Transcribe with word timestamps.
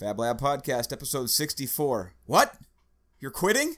Fab 0.00 0.18
Lab 0.18 0.40
Podcast, 0.40 0.94
episode 0.94 1.28
64. 1.28 2.14
What? 2.24 2.54
You're 3.18 3.30
quitting? 3.30 3.74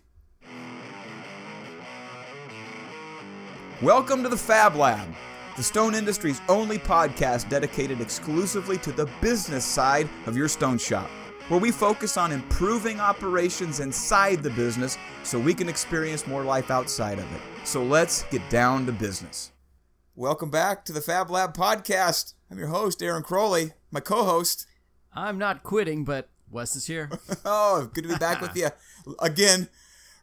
Welcome 3.83 4.23
to 4.23 4.29
the 4.29 4.37
Fab 4.37 4.77
Lab, 4.77 5.13
the 5.57 5.65
stone 5.65 5.97
industry's 5.97 6.41
only 6.49 6.79
podcast 6.79 7.49
dedicated 7.49 8.01
exclusively 8.01 8.79
to 8.79 8.93
the 8.93 9.11
business 9.21 9.65
side 9.65 10.09
of 10.27 10.37
your 10.37 10.47
stone 10.47 10.79
shop, 10.79 11.11
where 11.49 11.59
we 11.59 11.73
focus 11.73 12.17
on 12.17 12.31
improving 12.31 13.01
operations 13.01 13.81
inside 13.81 14.45
the 14.45 14.51
business 14.51 14.97
so 15.25 15.41
we 15.41 15.55
can 15.55 15.69
experience 15.69 16.29
more 16.29 16.45
life 16.45 16.71
outside 16.71 17.19
of 17.19 17.25
it. 17.35 17.41
So 17.65 17.83
let's 17.83 18.23
get 18.31 18.49
down 18.49 18.87
to 18.87 18.93
business. 18.93 19.51
Welcome 20.15 20.51
back 20.51 20.85
to 20.85 20.93
the 20.93 21.01
Fab 21.01 21.33
Lab 21.33 21.53
Podcast. 21.53 22.35
I'm 22.49 22.59
your 22.59 22.69
host, 22.69 23.03
Aaron 23.03 23.25
Crowley, 23.25 23.73
my 23.91 23.99
co 23.99 24.23
host. 24.23 24.69
I'm 25.15 25.39
not 25.39 25.63
quitting, 25.63 26.05
but 26.05 26.29
Wes 26.51 26.77
is 26.77 26.87
here. 26.87 27.11
oh, 27.45 27.91
good 27.93 28.05
to 28.05 28.09
be 28.11 28.17
back 28.17 28.41
with 28.41 28.57
you 28.57 28.69
again. 29.21 29.69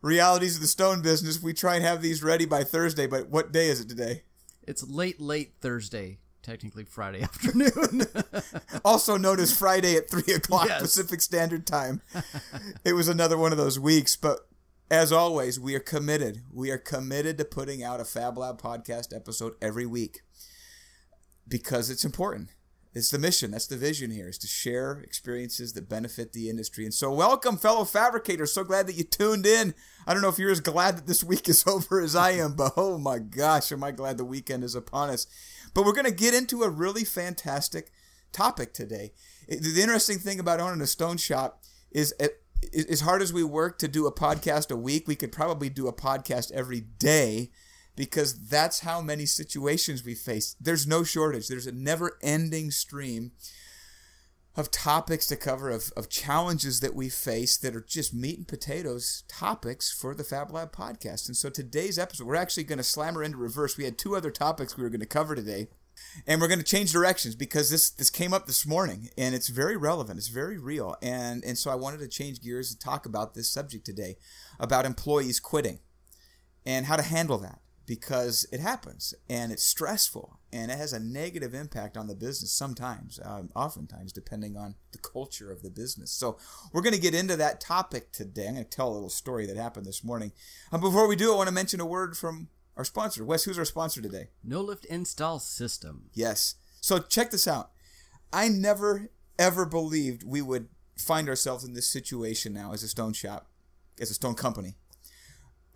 Realities 0.01 0.55
of 0.55 0.61
the 0.61 0.67
stone 0.67 1.01
business. 1.01 1.41
We 1.41 1.51
try 1.53 1.75
and 1.75 1.83
have 1.83 2.01
these 2.01 2.23
ready 2.23 2.45
by 2.45 2.63
Thursday, 2.63 3.05
but 3.05 3.27
what 3.29 3.51
day 3.51 3.67
is 3.67 3.81
it 3.81 3.89
today? 3.89 4.23
It's 4.63 4.87
late, 4.87 5.19
late 5.19 5.55
Thursday, 5.59 6.19
technically 6.41 6.85
Friday 6.85 7.21
afternoon. 7.23 8.05
also 8.85 9.17
known 9.17 9.41
as 9.41 9.57
Friday 9.57 9.95
at 9.97 10.09
3 10.09 10.33
o'clock 10.35 10.67
Yes. 10.69 10.81
Pacific 10.81 11.19
Standard 11.19 11.67
Time. 11.67 12.01
it 12.85 12.93
was 12.93 13.09
another 13.09 13.37
one 13.37 13.51
of 13.51 13.57
those 13.57 13.77
weeks, 13.77 14.15
but 14.15 14.47
as 14.89 15.11
always, 15.11 15.59
we 15.59 15.75
are 15.75 15.79
committed. 15.81 16.43
We 16.49 16.71
are 16.71 16.77
committed 16.77 17.37
to 17.39 17.43
putting 17.45 17.83
out 17.83 17.99
a 17.99 18.05
Fab 18.05 18.37
Lab 18.37 18.61
podcast 18.61 19.13
episode 19.13 19.55
every 19.61 19.85
week 19.85 20.21
because 21.47 21.89
it's 21.89 22.05
important. 22.05 22.51
It's 22.91 23.11
the 23.11 23.19
mission. 23.19 23.51
That's 23.51 23.67
the 23.67 23.77
vision 23.77 24.09
here 24.09 24.27
is 24.27 24.39
to 24.39 24.47
share 24.47 24.99
experiences 25.03 25.73
that 25.73 25.87
benefit 25.87 26.33
the 26.33 26.49
industry. 26.49 26.85
And 26.85 26.93
so 26.93 27.13
welcome 27.13 27.57
fellow 27.57 27.85
fabricators. 27.85 28.51
So 28.51 28.63
glad 28.63 28.87
that 28.87 28.95
you 28.95 29.03
tuned 29.03 29.45
in. 29.45 29.75
I 30.07 30.13
don't 30.13 30.23
know 30.23 30.29
if 30.29 30.39
you're 30.39 30.49
as 30.49 30.59
glad 30.59 30.97
that 30.97 31.05
this 31.05 31.23
week 31.23 31.47
is 31.47 31.63
over 31.67 32.01
as 32.01 32.15
I 32.15 32.31
am, 32.31 32.53
but 32.53 32.73
oh 32.77 32.97
my 32.97 33.19
gosh, 33.19 33.71
am 33.71 33.83
I 33.83 33.91
glad 33.91 34.17
the 34.17 34.25
weekend 34.25 34.63
is 34.63 34.73
upon 34.73 35.11
us. 35.11 35.27
But 35.75 35.85
we're 35.85 35.93
going 35.93 36.05
to 36.05 36.11
get 36.11 36.33
into 36.33 36.63
a 36.63 36.69
really 36.69 37.03
fantastic 37.03 37.91
topic 38.31 38.73
today. 38.73 39.13
The 39.47 39.81
interesting 39.81 40.17
thing 40.17 40.39
about 40.39 40.59
owning 40.59 40.81
a 40.81 40.87
stone 40.87 41.17
shop 41.17 41.61
is 41.91 42.13
uh, 42.19 42.27
as 42.89 43.01
hard 43.01 43.21
as 43.21 43.31
we 43.31 43.43
work 43.43 43.77
to 43.79 43.87
do 43.87 44.07
a 44.07 44.13
podcast 44.13 44.71
a 44.71 44.75
week, 44.75 45.07
we 45.07 45.15
could 45.15 45.31
probably 45.31 45.69
do 45.69 45.87
a 45.87 45.93
podcast 45.93 46.51
every 46.51 46.81
day 46.81 47.51
because 47.99 48.47
that's 48.47 48.79
how 48.79 49.01
many 49.01 49.25
situations 49.25 50.05
we 50.05 50.15
face. 50.15 50.55
There's 50.57 50.87
no 50.87 51.03
shortage. 51.03 51.49
There's 51.49 51.67
a 51.67 51.73
never 51.73 52.17
ending 52.23 52.71
stream 52.71 53.33
of 54.55 54.71
topics 54.71 55.27
to 55.27 55.35
cover, 55.35 55.69
of, 55.69 55.91
of 55.97 56.07
challenges 56.07 56.79
that 56.79 56.95
we 56.95 57.09
face 57.09 57.57
that 57.57 57.75
are 57.75 57.81
just 57.85 58.13
meat 58.13 58.37
and 58.37 58.47
potatoes 58.47 59.25
topics 59.27 59.91
for 59.91 60.15
the 60.15 60.23
Fab 60.23 60.49
Lab 60.49 60.71
podcast. 60.71 61.27
And 61.27 61.35
so 61.35 61.49
today's 61.49 61.99
episode, 61.99 62.25
we're 62.25 62.35
actually 62.35 62.63
going 62.63 62.77
to 62.77 62.85
slam 62.85 63.15
her 63.15 63.23
into 63.23 63.35
reverse. 63.35 63.77
We 63.77 63.83
had 63.83 63.97
two 63.97 64.15
other 64.15 64.31
topics 64.31 64.77
we 64.77 64.83
were 64.83 64.89
going 64.89 65.01
to 65.01 65.05
cover 65.05 65.35
today. 65.35 65.67
And 66.25 66.39
we're 66.39 66.47
going 66.47 66.59
to 66.59 66.65
change 66.65 66.93
directions 66.93 67.35
because 67.35 67.69
this 67.69 67.89
this 67.89 68.09
came 68.09 68.33
up 68.33 68.47
this 68.47 68.65
morning 68.65 69.09
and 69.17 69.35
it's 69.35 69.49
very 69.49 69.75
relevant. 69.75 70.17
It's 70.17 70.29
very 70.29 70.57
real. 70.57 70.95
And 71.01 71.43
and 71.43 71.57
so 71.57 71.69
I 71.69 71.75
wanted 71.75 71.99
to 71.99 72.07
change 72.07 72.41
gears 72.41 72.71
and 72.71 72.79
talk 72.79 73.05
about 73.05 73.33
this 73.33 73.49
subject 73.49 73.85
today 73.85 74.15
about 74.57 74.85
employees 74.85 75.41
quitting 75.41 75.79
and 76.65 76.85
how 76.85 76.95
to 76.95 77.03
handle 77.03 77.37
that 77.39 77.59
because 77.89 78.45
it 78.51 78.59
happens 78.59 79.15
and 79.27 79.51
it's 79.51 79.65
stressful 79.65 80.37
and 80.53 80.69
it 80.69 80.77
has 80.77 80.93
a 80.93 80.99
negative 80.99 81.55
impact 81.55 81.97
on 81.97 82.05
the 82.05 82.13
business 82.13 82.51
sometimes, 82.51 83.19
um, 83.25 83.49
oftentimes, 83.55 84.13
depending 84.13 84.55
on 84.55 84.75
the 84.91 84.99
culture 84.99 85.51
of 85.51 85.63
the 85.63 85.71
business. 85.71 86.11
So, 86.11 86.37
we're 86.71 86.83
going 86.83 86.93
to 86.93 87.01
get 87.01 87.15
into 87.15 87.35
that 87.37 87.59
topic 87.59 88.11
today. 88.11 88.47
I'm 88.47 88.53
going 88.53 88.63
to 88.63 88.69
tell 88.69 88.89
a 88.89 88.93
little 88.93 89.09
story 89.09 89.47
that 89.47 89.57
happened 89.57 89.87
this 89.87 90.03
morning. 90.03 90.33
Uh, 90.71 90.77
before 90.77 91.07
we 91.07 91.15
do, 91.15 91.33
I 91.33 91.37
want 91.37 91.47
to 91.47 91.53
mention 91.53 91.81
a 91.81 91.85
word 91.85 92.15
from 92.15 92.49
our 92.77 92.83
sponsor. 92.83 93.25
Wes, 93.25 93.45
who's 93.45 93.57
our 93.57 93.65
sponsor 93.65 94.03
today? 94.03 94.27
no 94.43 94.61
lift 94.61 94.85
install 94.85 95.39
system. 95.39 96.11
Yes. 96.13 96.55
So 96.81 96.99
check 96.99 97.31
this 97.31 97.47
out. 97.47 97.71
I 98.31 98.49
never 98.49 99.09
ever 99.39 99.65
believed 99.65 100.21
we 100.21 100.43
would 100.43 100.67
find 100.95 101.27
ourselves 101.27 101.63
in 101.63 101.73
this 101.73 101.89
situation 101.89 102.53
now 102.53 102.71
as 102.71 102.83
a 102.83 102.87
stone 102.87 103.13
shop, 103.13 103.47
as 103.99 104.11
a 104.11 104.13
stone 104.13 104.35
company. 104.35 104.75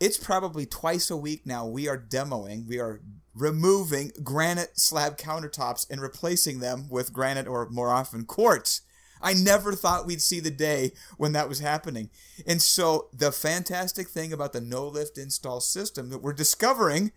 It's 0.03 0.17
probably 0.17 0.65
twice 0.65 1.09
a 1.09 1.15
week 1.15 1.45
now 1.45 1.65
we 1.65 1.87
are 1.87 1.97
demoing, 1.97 2.67
we 2.67 2.77
are 2.77 2.99
removing 3.33 4.11
granite 4.21 4.77
slab 4.77 5.17
countertops 5.17 5.89
and 5.89 6.01
replacing 6.01 6.59
them 6.59 6.89
with 6.89 7.13
granite 7.13 7.47
or 7.47 7.69
more 7.69 7.89
often 7.89 8.25
quartz. 8.25 8.81
I 9.21 9.33
never 9.33 9.71
thought 9.71 10.05
we'd 10.05 10.21
see 10.21 10.41
the 10.41 10.51
day 10.51 10.91
when 11.15 11.31
that 11.31 11.47
was 11.47 11.59
happening. 11.59 12.09
And 12.45 12.61
so 12.61 13.07
the 13.13 13.31
fantastic 13.31 14.09
thing 14.09 14.33
about 14.33 14.51
the 14.51 14.59
no 14.59 14.85
lift 14.85 15.17
install 15.17 15.61
system 15.61 16.09
that 16.09 16.21
we're 16.21 16.33
discovering 16.33 17.13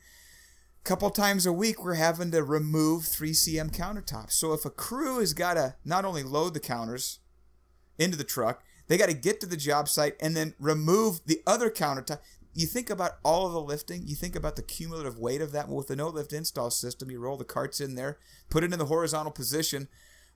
a 0.80 0.84
couple 0.84 1.10
times 1.10 1.44
a 1.44 1.52
week 1.52 1.84
we're 1.84 1.94
having 1.94 2.30
to 2.30 2.44
remove 2.44 3.02
3cm 3.02 3.76
countertops 3.76 4.30
so 4.30 4.52
if 4.52 4.64
a 4.64 4.70
crew 4.70 5.19
has 5.19 5.34
got 5.34 5.54
to 5.54 5.75
not 5.84 6.04
only 6.04 6.22
load 6.22 6.54
the 6.54 6.60
counters 6.60 7.19
into 7.98 8.16
the 8.16 8.22
truck 8.22 8.62
they 8.86 8.96
got 8.96 9.08
to 9.08 9.14
get 9.14 9.41
to 9.41 9.46
the 9.46 9.56
job 9.56 9.88
site 9.88 10.14
and 10.20 10.36
then 10.36 10.54
remove 10.60 11.19
the 11.26 11.42
other 11.44 11.69
countertop 11.69 12.20
you 12.56 12.67
think 12.67 12.91
about 12.91 13.19
all 13.22 13.47
of 13.47 13.53
the 13.53 13.61
lifting 13.61 14.06
you 14.06 14.17
think 14.17 14.34
about 14.34 14.56
the 14.56 14.62
cumulative 14.62 15.19
weight 15.19 15.41
of 15.41 15.53
that 15.53 15.69
with 15.69 15.89
the 15.89 15.97
no 15.97 16.09
lift 16.09 16.33
install 16.33 16.71
system 16.71 17.11
you 17.11 17.19
roll 17.19 17.37
the 17.37 17.44
carts 17.44 17.81
in 17.81 17.94
there 17.94 18.19
put 18.50 18.65
it 18.65 18.72
in 18.72 18.78
the 18.78 18.87
horizontal 18.87 19.33
position 19.33 19.89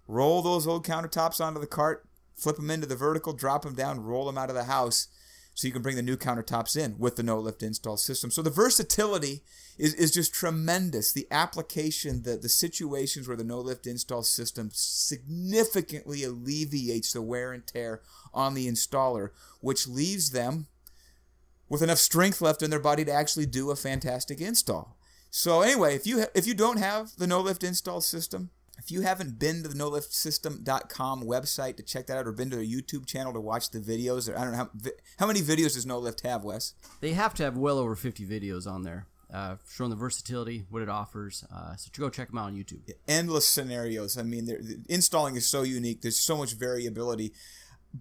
roll 0.06 0.42
those 0.42 0.66
old 0.66 0.86
countertops 0.86 1.44
onto 1.44 1.60
the 1.60 1.66
cart 1.66 2.06
flip 2.34 2.56
them 2.56 2.70
into 2.70 2.86
the 2.86 2.96
vertical 2.96 3.32
drop 3.32 3.62
them 3.62 3.74
down 3.74 4.02
roll 4.02 4.26
them 4.26 4.38
out 4.38 4.50
of 4.50 4.54
the 4.54 4.64
house 4.64 5.08
so 5.54 5.66
you 5.66 5.72
can 5.72 5.82
bring 5.82 5.96
the 5.96 6.02
new 6.02 6.16
countertops 6.16 6.76
in 6.76 6.96
with 6.98 7.16
the 7.16 7.22
no 7.22 7.38
lift 7.38 7.62
install 7.62 7.96
system. 7.96 8.30
So 8.30 8.40
the 8.40 8.50
versatility 8.50 9.42
is, 9.78 9.94
is 9.94 10.10
just 10.10 10.32
tremendous. 10.32 11.12
The 11.12 11.26
application, 11.30 12.22
the, 12.22 12.36
the 12.36 12.48
situations 12.48 13.28
where 13.28 13.36
the 13.36 13.44
no 13.44 13.60
lift 13.60 13.86
install 13.86 14.22
system 14.22 14.70
significantly 14.72 16.24
alleviates 16.24 17.12
the 17.12 17.20
wear 17.20 17.52
and 17.52 17.66
tear 17.66 18.00
on 18.32 18.54
the 18.54 18.68
installer, 18.68 19.30
which 19.60 19.86
leaves 19.86 20.30
them 20.30 20.68
with 21.70 21.80
enough 21.82 21.98
strength 21.98 22.42
left 22.42 22.62
in 22.62 22.68
their 22.68 22.78
body 22.78 23.06
to 23.06 23.12
actually 23.12 23.46
do 23.46 23.70
a 23.70 23.76
fantastic 23.76 24.42
install. 24.42 24.98
So 25.30 25.62
anyway, 25.62 25.94
if 25.94 26.06
you 26.06 26.20
ha- 26.20 26.30
if 26.34 26.46
you 26.46 26.52
don't 26.52 26.78
have 26.78 27.16
the 27.16 27.26
no 27.26 27.40
lift 27.40 27.64
install 27.64 28.02
system, 28.02 28.50
if 28.76 28.90
you 28.90 29.02
haven't 29.02 29.38
been 29.38 29.62
to 29.62 29.68
the 29.68 29.74
no 29.74 29.88
lift 29.88 30.10
noliftsystem.com 30.10 31.22
website 31.22 31.76
to 31.76 31.82
check 31.82 32.06
that 32.06 32.16
out 32.16 32.26
or 32.26 32.32
been 32.32 32.50
to 32.50 32.56
their 32.56 32.64
YouTube 32.64 33.06
channel 33.06 33.32
to 33.32 33.40
watch 33.40 33.70
the 33.70 33.78
videos, 33.78 34.28
or 34.28 34.36
I 34.36 34.42
don't 34.42 34.52
know 34.52 34.58
how, 34.58 34.70
vi- 34.74 34.90
how 35.18 35.26
many 35.26 35.40
videos 35.40 35.74
does 35.74 35.86
No 35.86 35.98
Lift 35.98 36.22
have, 36.22 36.42
Wes? 36.44 36.74
They 37.00 37.12
have 37.12 37.34
to 37.34 37.44
have 37.44 37.56
well 37.56 37.78
over 37.78 37.94
50 37.94 38.26
videos 38.26 38.66
on 38.66 38.82
there, 38.82 39.06
uh, 39.32 39.56
showing 39.70 39.90
the 39.90 39.96
versatility, 39.96 40.64
what 40.70 40.82
it 40.82 40.88
offers. 40.88 41.44
Uh, 41.54 41.76
so 41.76 41.90
go 41.96 42.08
check 42.10 42.28
them 42.28 42.38
out 42.38 42.46
on 42.46 42.56
YouTube. 42.56 42.80
Endless 43.06 43.46
scenarios. 43.46 44.18
I 44.18 44.22
mean, 44.22 44.46
the 44.46 44.80
installing 44.88 45.36
is 45.36 45.46
so 45.46 45.62
unique. 45.62 46.00
There's 46.02 46.18
so 46.18 46.36
much 46.36 46.54
variability. 46.54 47.32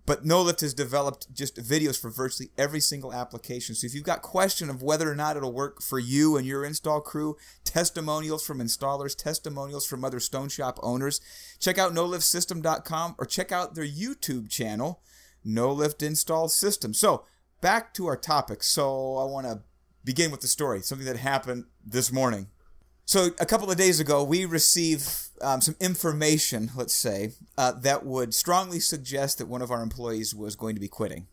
But 0.05 0.23
No 0.23 0.41
Lift 0.44 0.61
has 0.61 0.75
developed 0.75 1.33
just 1.33 1.55
videos 1.55 2.00
for 2.00 2.11
virtually 2.11 2.51
every 2.57 2.79
single 2.79 3.11
application. 3.11 3.73
So 3.73 3.85
if 3.88 3.95
you've 3.95 4.03
got 4.03 4.22
question 4.22 4.69
of 4.69 4.83
whether 4.83 5.11
or 5.11 5.16
not 5.16 5.35
it'll 5.35 5.51
work 5.51 5.81
for 5.81 5.97
you 5.97 6.38
and 6.38 6.45
your 6.45 6.63
install 6.63 7.01
crew, 7.01 7.38
testimonials 7.63 8.45
from 8.45 8.59
installers, 8.59 9.16
testimonials 9.16 9.88
from 9.88 10.05
other 10.05 10.19
stone 10.19 10.50
shop 10.50 10.79
owners, 10.83 11.22
check 11.59 11.79
out 11.79 11.94
noliftsystem.com 11.94 13.16
or 13.17 13.25
check 13.25 13.51
out 13.51 13.73
their 13.73 13.88
YouTube 13.88 14.50
channel, 14.50 15.01
No 15.44 15.72
Lift 15.72 16.03
Install 16.03 16.50
System. 16.50 16.94
So 16.94 17.25
back 17.59 17.91
to 17.95 18.06
our 18.06 18.17
topic. 18.17 18.61
So 18.61 19.17
I 19.17 19.23
want 19.23 19.47
to 19.47 19.61
begin 20.03 20.29
with 20.29 20.41
the 20.41 20.47
story, 20.47 20.81
something 20.81 21.07
that 21.07 21.17
happened 21.17 21.66
this 21.83 22.11
morning. 22.11 22.47
So 23.09 23.31
a 23.39 23.45
couple 23.47 23.71
of 23.71 23.75
days 23.75 23.99
ago, 23.99 24.23
we 24.23 24.45
received 24.45 25.09
um, 25.41 25.61
some 25.61 25.75
information, 25.79 26.69
let's 26.75 26.93
say, 26.93 27.31
uh, 27.57 27.71
that 27.71 28.05
would 28.05 28.35
strongly 28.35 28.79
suggest 28.79 29.39
that 29.39 29.47
one 29.47 29.63
of 29.63 29.71
our 29.71 29.81
employees 29.81 30.35
was 30.35 30.56
going 30.56 30.75
to 30.75 30.79
be 30.79 30.88
quitting. 30.88 31.25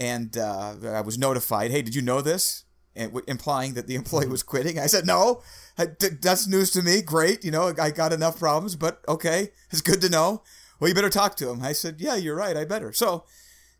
And 0.00 0.36
uh, 0.36 0.74
I 0.84 1.02
was 1.02 1.16
notified, 1.16 1.70
hey, 1.70 1.82
did 1.82 1.94
you 1.94 2.02
know 2.02 2.22
this? 2.22 2.64
And 2.96 3.12
w- 3.12 3.24
implying 3.28 3.74
that 3.74 3.86
the 3.86 3.94
employee 3.94 4.26
was 4.26 4.42
quitting. 4.42 4.80
I 4.80 4.86
said, 4.86 5.06
no, 5.06 5.42
that's 5.76 6.48
news 6.48 6.72
to 6.72 6.82
me. 6.82 7.02
Great. 7.02 7.44
You 7.44 7.52
know, 7.52 7.72
I 7.80 7.92
got 7.92 8.12
enough 8.12 8.40
problems, 8.40 8.74
but 8.74 9.00
okay, 9.06 9.50
it's 9.70 9.82
good 9.82 10.00
to 10.00 10.08
know. 10.08 10.42
Well, 10.80 10.88
you 10.88 10.94
better 10.96 11.08
talk 11.08 11.36
to 11.36 11.50
him. 11.50 11.62
I 11.62 11.70
said, 11.70 12.00
yeah, 12.00 12.16
you're 12.16 12.34
right. 12.34 12.56
I 12.56 12.64
better. 12.64 12.92
So 12.92 13.26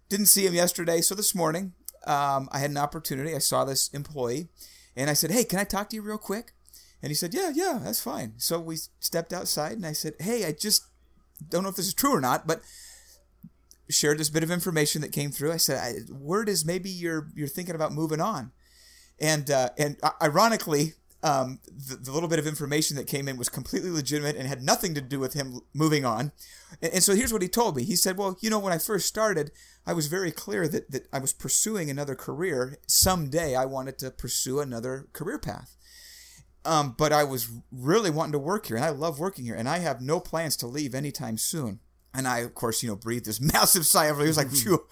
didn't 0.08 0.26
see 0.26 0.46
him 0.46 0.54
yesterday. 0.54 1.00
So 1.00 1.16
this 1.16 1.34
morning, 1.34 1.72
um, 2.06 2.48
I 2.52 2.60
had 2.60 2.70
an 2.70 2.78
opportunity. 2.78 3.34
I 3.34 3.38
saw 3.38 3.64
this 3.64 3.88
employee 3.88 4.46
and 4.94 5.10
I 5.10 5.14
said, 5.14 5.32
hey, 5.32 5.42
can 5.42 5.58
I 5.58 5.64
talk 5.64 5.88
to 5.88 5.96
you 5.96 6.02
real 6.02 6.16
quick? 6.16 6.52
And 7.02 7.10
he 7.10 7.14
said, 7.14 7.34
Yeah, 7.34 7.50
yeah, 7.54 7.80
that's 7.82 8.02
fine. 8.02 8.34
So 8.36 8.60
we 8.60 8.76
stepped 9.00 9.32
outside 9.32 9.72
and 9.72 9.86
I 9.86 9.92
said, 9.92 10.14
Hey, 10.20 10.44
I 10.44 10.52
just 10.52 10.84
don't 11.48 11.62
know 11.62 11.68
if 11.68 11.76
this 11.76 11.86
is 11.86 11.94
true 11.94 12.14
or 12.14 12.20
not, 12.20 12.46
but 12.46 12.60
shared 13.88 14.18
this 14.18 14.30
bit 14.30 14.42
of 14.42 14.50
information 14.50 15.02
that 15.02 15.12
came 15.12 15.30
through. 15.30 15.52
I 15.52 15.56
said, 15.56 15.78
I, 15.78 16.12
"Word 16.12 16.48
is 16.48 16.64
maybe 16.64 16.90
you're 16.90 17.28
you're 17.34 17.48
thinking 17.48 17.74
about 17.74 17.92
moving 17.92 18.20
on," 18.20 18.52
and 19.18 19.50
uh, 19.50 19.70
and 19.78 19.96
ironically, 20.22 20.94
um, 21.22 21.60
the, 21.66 21.96
the, 21.96 22.12
little 22.12 22.28
bit 22.28 22.38
of 22.38 22.46
information 22.46 22.96
that 22.96 23.06
came 23.06 23.28
in 23.28 23.36
was 23.36 23.48
completely 23.48 23.90
legitimate 23.90 24.36
and 24.36 24.46
had 24.46 24.62
nothing 24.62 24.94
to 24.94 25.00
do 25.00 25.18
with 25.18 25.34
him 25.34 25.60
moving 25.74 26.04
on. 26.04 26.32
And, 26.80 26.94
and, 26.94 27.02
so 27.02 27.14
here's 27.14 27.32
what 27.32 27.42
he 27.42 27.48
told 27.48 27.76
me. 27.76 27.84
He 27.84 27.96
said, 27.96 28.16
Well, 28.16 28.38
you 28.40 28.50
know, 28.50 28.58
when 28.58 28.72
I 28.72 28.78
first 28.78 29.06
started, 29.06 29.50
I 29.86 29.92
was 29.92 30.06
very 30.06 30.30
clear 30.30 30.68
that, 30.68 30.90
that 30.90 31.08
I 31.12 31.18
was 31.18 31.32
pursuing 31.32 31.90
another 31.90 32.14
career. 32.14 32.78
Someday 32.86 33.54
I 33.54 33.66
wanted 33.66 33.98
to 33.98 34.10
pursue 34.10 34.60
another 34.60 35.08
career 35.12 35.38
path. 35.38 35.76
Um, 36.64 36.94
but 36.96 37.12
I 37.12 37.24
was 37.24 37.48
really 37.72 38.10
wanting 38.10 38.32
to 38.32 38.38
work 38.38 38.66
here, 38.66 38.76
and 38.76 38.84
I 38.84 38.90
love 38.90 39.18
working 39.18 39.44
here, 39.44 39.54
and 39.54 39.68
I 39.68 39.78
have 39.78 40.00
no 40.00 40.20
plans 40.20 40.56
to 40.58 40.66
leave 40.66 40.94
anytime 40.94 41.38
soon. 41.38 41.80
And 42.12 42.28
I, 42.28 42.38
of 42.38 42.54
course, 42.54 42.82
you 42.82 42.88
know, 42.88 42.96
breathed 42.96 43.24
this 43.24 43.40
massive 43.52 43.86
sigh 43.86 44.06
of 44.06 44.18
relief. 44.18 44.26
It 44.26 44.30
was 44.30 44.36
like, 44.36 44.50
phew 44.50 44.86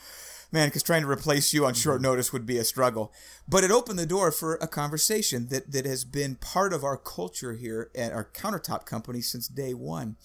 man, 0.53 0.69
because 0.69 0.83
trying 0.83 1.03
to 1.03 1.11
replace 1.11 1.53
you 1.53 1.67
on 1.67 1.75
short 1.75 1.97
mm-hmm. 1.97 2.05
notice 2.05 2.33
would 2.33 2.47
be 2.47 2.59
a 2.59 2.65
struggle. 2.65 3.13
But 3.49 3.65
it 3.65 3.71
opened 3.71 3.99
the 3.99 4.07
door 4.07 4.33
for 4.33 4.55
a 4.57 4.67
conversation 4.67 5.49
that, 5.49 5.71
that 5.73 5.87
has 5.87 6.05
been 6.05 6.37
part 6.37 6.73
of 6.73 6.85
our 6.85 6.97
culture 6.97 7.55
here 7.55 7.91
at 7.95 8.13
our 8.13 8.25
countertop 8.25 8.87
company 8.87 9.21
since 9.21 9.49
day 9.49 9.75
one. 9.75 10.17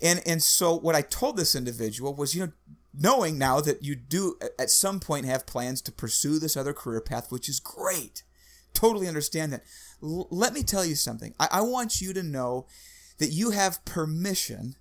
And 0.00 0.22
and 0.26 0.42
so 0.42 0.76
what 0.76 0.94
I 0.94 1.02
told 1.02 1.36
this 1.36 1.54
individual 1.54 2.14
was, 2.14 2.34
you 2.34 2.46
know, 2.46 2.52
knowing 2.92 3.38
now 3.38 3.60
that 3.60 3.84
you 3.84 3.94
do 3.94 4.36
at 4.58 4.70
some 4.70 5.00
point 5.00 5.26
have 5.26 5.46
plans 5.46 5.80
to 5.82 5.92
pursue 5.92 6.38
this 6.38 6.56
other 6.56 6.72
career 6.72 7.00
path, 7.00 7.30
which 7.30 7.48
is 7.48 7.60
great. 7.60 8.22
Totally 8.80 9.08
understand 9.08 9.52
that. 9.52 9.62
L- 10.02 10.26
let 10.30 10.54
me 10.54 10.62
tell 10.62 10.86
you 10.86 10.94
something. 10.94 11.34
I, 11.38 11.48
I 11.52 11.60
want 11.60 12.00
you 12.00 12.14
to 12.14 12.22
know 12.22 12.66
that 13.18 13.28
you 13.28 13.50
have 13.50 13.84
permission 13.84 14.76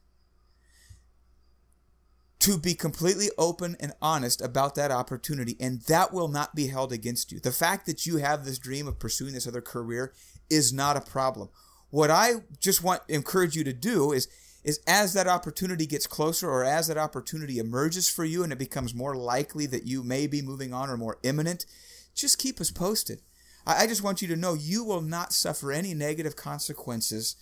to 2.40 2.58
be 2.58 2.74
completely 2.74 3.28
open 3.38 3.76
and 3.82 3.92
honest 4.02 4.42
about 4.42 4.76
that 4.76 4.90
opportunity, 4.90 5.58
and 5.60 5.82
that 5.82 6.14
will 6.14 6.30
not 6.30 6.56
be 6.56 6.68
held 6.68 6.94
against 6.94 7.34
you. 7.34 7.42
The 7.42 7.52
fact 7.52 7.86
that 7.88 8.06
you 8.06 8.18
have 8.18 8.46
this 8.46 8.58
dream 8.58 8.88
of 8.88 9.00
pursuing 9.00 9.34
this 9.34 9.46
other 9.46 9.60
career 9.60 10.14
is 10.50 10.72
not 10.72 10.96
a 10.96 11.02
problem. 11.02 11.50
What 11.90 12.10
I 12.10 12.36
just 12.62 12.82
want 12.82 13.02
encourage 13.10 13.58
you 13.58 13.66
to 13.66 13.74
do 13.74 14.14
is 14.14 14.30
is 14.64 14.80
as 14.88 15.14
that 15.14 15.28
opportunity 15.28 15.86
gets 15.86 16.08
closer 16.08 16.50
or 16.50 16.64
as 16.64 16.88
that 16.88 16.98
opportunity 16.98 17.60
emerges 17.60 18.08
for 18.10 18.24
you 18.24 18.44
and 18.44 18.52
it 18.54 18.60
becomes 18.60 18.94
more 18.94 19.16
likely 19.16 19.66
that 19.66 19.88
you 19.88 20.04
may 20.04 20.28
be 20.28 20.42
moving 20.42 20.74
on 20.74 20.90
or 20.90 20.98
more 20.98 21.18
imminent, 21.24 21.66
just 22.14 22.38
keep 22.38 22.62
us 22.62 22.70
posted. 22.70 23.22
I, 23.70 23.84
I 23.84 23.88
just 23.88 24.04
want 24.04 24.22
you 24.22 24.28
to 24.30 24.36
know 24.36 24.54
you 24.54 24.84
will 24.84 25.02
not 25.02 25.34
suffer 25.34 25.72
any 25.72 25.94
negative 25.94 26.36
consequences 26.36 27.36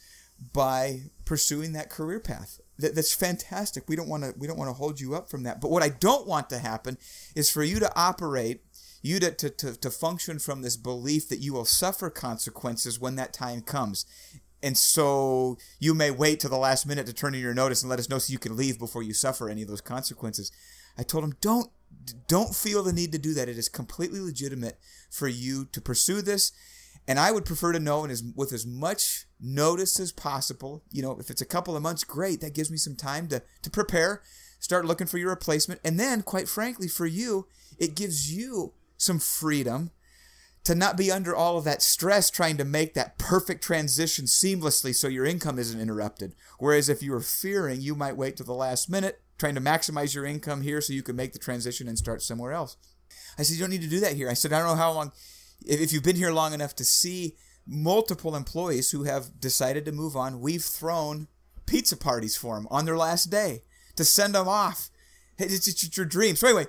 by 0.53 1.01
pursuing 1.25 1.73
that 1.73 1.89
career 1.89 2.19
path 2.19 2.59
that, 2.79 2.95
that's 2.95 3.13
fantastic. 3.13 3.87
We 3.87 3.95
don't 3.95 4.07
want 4.07 4.23
to 4.23 4.33
we 4.37 4.47
don't 4.47 4.57
want 4.57 4.69
to 4.69 4.73
hold 4.73 4.99
you 4.99 5.15
up 5.15 5.29
from 5.29 5.43
that. 5.43 5.61
But 5.61 5.71
what 5.71 5.83
I 5.83 5.89
don't 5.89 6.27
want 6.27 6.49
to 6.49 6.59
happen 6.59 6.97
is 7.35 7.49
for 7.49 7.63
you 7.63 7.79
to 7.79 7.91
operate, 7.95 8.61
you 9.01 9.19
to, 9.19 9.31
to, 9.31 9.49
to, 9.49 9.79
to 9.79 9.89
function 9.89 10.39
from 10.39 10.61
this 10.61 10.77
belief 10.77 11.29
that 11.29 11.39
you 11.39 11.53
will 11.53 11.65
suffer 11.65 12.09
consequences 12.09 12.99
when 12.99 13.15
that 13.15 13.33
time 13.33 13.61
comes. 13.61 14.05
And 14.63 14.77
so 14.77 15.57
you 15.79 15.93
may 15.93 16.09
wait 16.09 16.39
till 16.39 16.49
the 16.49 16.57
last 16.57 16.87
minute 16.87 17.05
to 17.05 17.13
turn 17.13 17.35
in 17.35 17.41
your 17.41 17.53
notice 17.53 17.83
and 17.83 17.89
let 17.89 17.99
us 17.99 18.09
know 18.09 18.17
so 18.17 18.31
you 18.31 18.39
can 18.39 18.57
leave 18.57 18.79
before 18.79 19.03
you 19.03 19.13
suffer 19.13 19.49
any 19.49 19.61
of 19.61 19.67
those 19.67 19.81
consequences. 19.81 20.51
I 20.97 21.03
told 21.03 21.23
him, 21.23 21.35
don't 21.41 21.69
don't 22.27 22.55
feel 22.55 22.83
the 22.83 22.93
need 22.93 23.11
to 23.11 23.17
do 23.17 23.33
that. 23.33 23.49
It 23.49 23.57
is 23.57 23.69
completely 23.69 24.19
legitimate 24.19 24.79
for 25.09 25.27
you 25.27 25.65
to 25.71 25.81
pursue 25.81 26.21
this 26.21 26.51
and 27.07 27.19
I 27.19 27.31
would 27.31 27.45
prefer 27.45 27.71
to 27.71 27.79
know 27.79 28.05
as, 28.05 28.21
with 28.35 28.51
as 28.51 28.65
much 28.65 29.27
notice 29.39 29.99
as 29.99 30.11
possible. 30.11 30.83
You 30.91 31.01
know, 31.01 31.17
if 31.19 31.29
it's 31.29 31.41
a 31.41 31.45
couple 31.45 31.75
of 31.75 31.81
months, 31.81 32.03
great. 32.03 32.41
That 32.41 32.53
gives 32.53 32.69
me 32.69 32.77
some 32.77 32.95
time 32.95 33.27
to, 33.29 33.41
to 33.61 33.69
prepare, 33.69 34.21
start 34.59 34.85
looking 34.85 35.07
for 35.07 35.17
your 35.17 35.29
replacement. 35.29 35.79
And 35.85 35.97
then, 35.97 36.21
quite 36.21 36.49
frankly, 36.49 36.89
for 36.89 37.05
you, 37.05 37.47
it 37.79 37.95
gives 37.95 38.35
you 38.35 38.73
some 38.97 39.19
freedom 39.19 39.91
to 40.65 40.75
not 40.75 40.97
be 40.97 41.09
under 41.09 41.33
all 41.33 41.57
of 41.57 41.63
that 41.63 41.81
stress 41.81 42.29
trying 42.29 42.57
to 42.57 42.65
make 42.65 42.93
that 42.93 43.17
perfect 43.17 43.63
transition 43.63 44.25
seamlessly 44.25 44.93
so 44.93 45.07
your 45.07 45.25
income 45.25 45.57
isn't 45.57 45.79
interrupted. 45.79 46.35
Whereas 46.59 46.89
if 46.89 47.01
you 47.01 47.11
were 47.11 47.21
fearing, 47.21 47.79
you 47.79 47.95
might 47.95 48.17
wait 48.17 48.35
to 48.37 48.43
the 48.43 48.53
last 48.53 48.89
minute 48.89 49.21
trying 49.37 49.55
to 49.55 49.61
maximize 49.61 50.13
your 50.13 50.25
income 50.25 50.61
here 50.61 50.81
so 50.81 50.93
you 50.93 51.03
can 51.03 51.15
make 51.15 51.33
the 51.33 51.39
transition 51.39 51.87
and 51.87 51.97
start 51.97 52.21
somewhere 52.21 52.53
else. 52.53 52.77
I 53.37 53.43
said, 53.43 53.55
You 53.55 53.61
don't 53.61 53.69
need 53.69 53.81
to 53.81 53.87
do 53.87 53.99
that 54.01 54.13
here. 54.13 54.29
I 54.29 54.33
said, 54.33 54.53
I 54.53 54.59
don't 54.59 54.67
know 54.67 54.75
how 54.75 54.91
long 54.91 55.11
if 55.65 55.91
you've 55.91 56.03
been 56.03 56.15
here 56.15 56.31
long 56.31 56.53
enough 56.53 56.75
to 56.75 56.83
see 56.83 57.35
multiple 57.65 58.35
employees 58.35 58.91
who 58.91 59.03
have 59.03 59.39
decided 59.39 59.85
to 59.85 59.91
move 59.91 60.15
on, 60.15 60.39
we've 60.39 60.63
thrown 60.63 61.27
pizza 61.65 61.97
parties 61.97 62.37
for 62.37 62.55
them 62.55 62.67
on 62.69 62.85
their 62.85 62.97
last 62.97 63.25
day 63.25 63.63
to 63.95 64.05
send 64.05 64.35
them 64.35 64.47
off. 64.47 64.89
It's, 65.37 65.67
it's 65.67 65.97
your 65.97 66.05
dream. 66.05 66.35
So 66.35 66.47
anyway, 66.47 66.67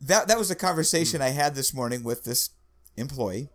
that 0.00 0.28
that 0.28 0.38
was 0.38 0.50
a 0.50 0.54
conversation 0.54 1.20
hmm. 1.20 1.26
I 1.26 1.30
had 1.30 1.54
this 1.54 1.74
morning 1.74 2.02
with 2.02 2.24
this 2.24 2.50
employee. 2.96 3.48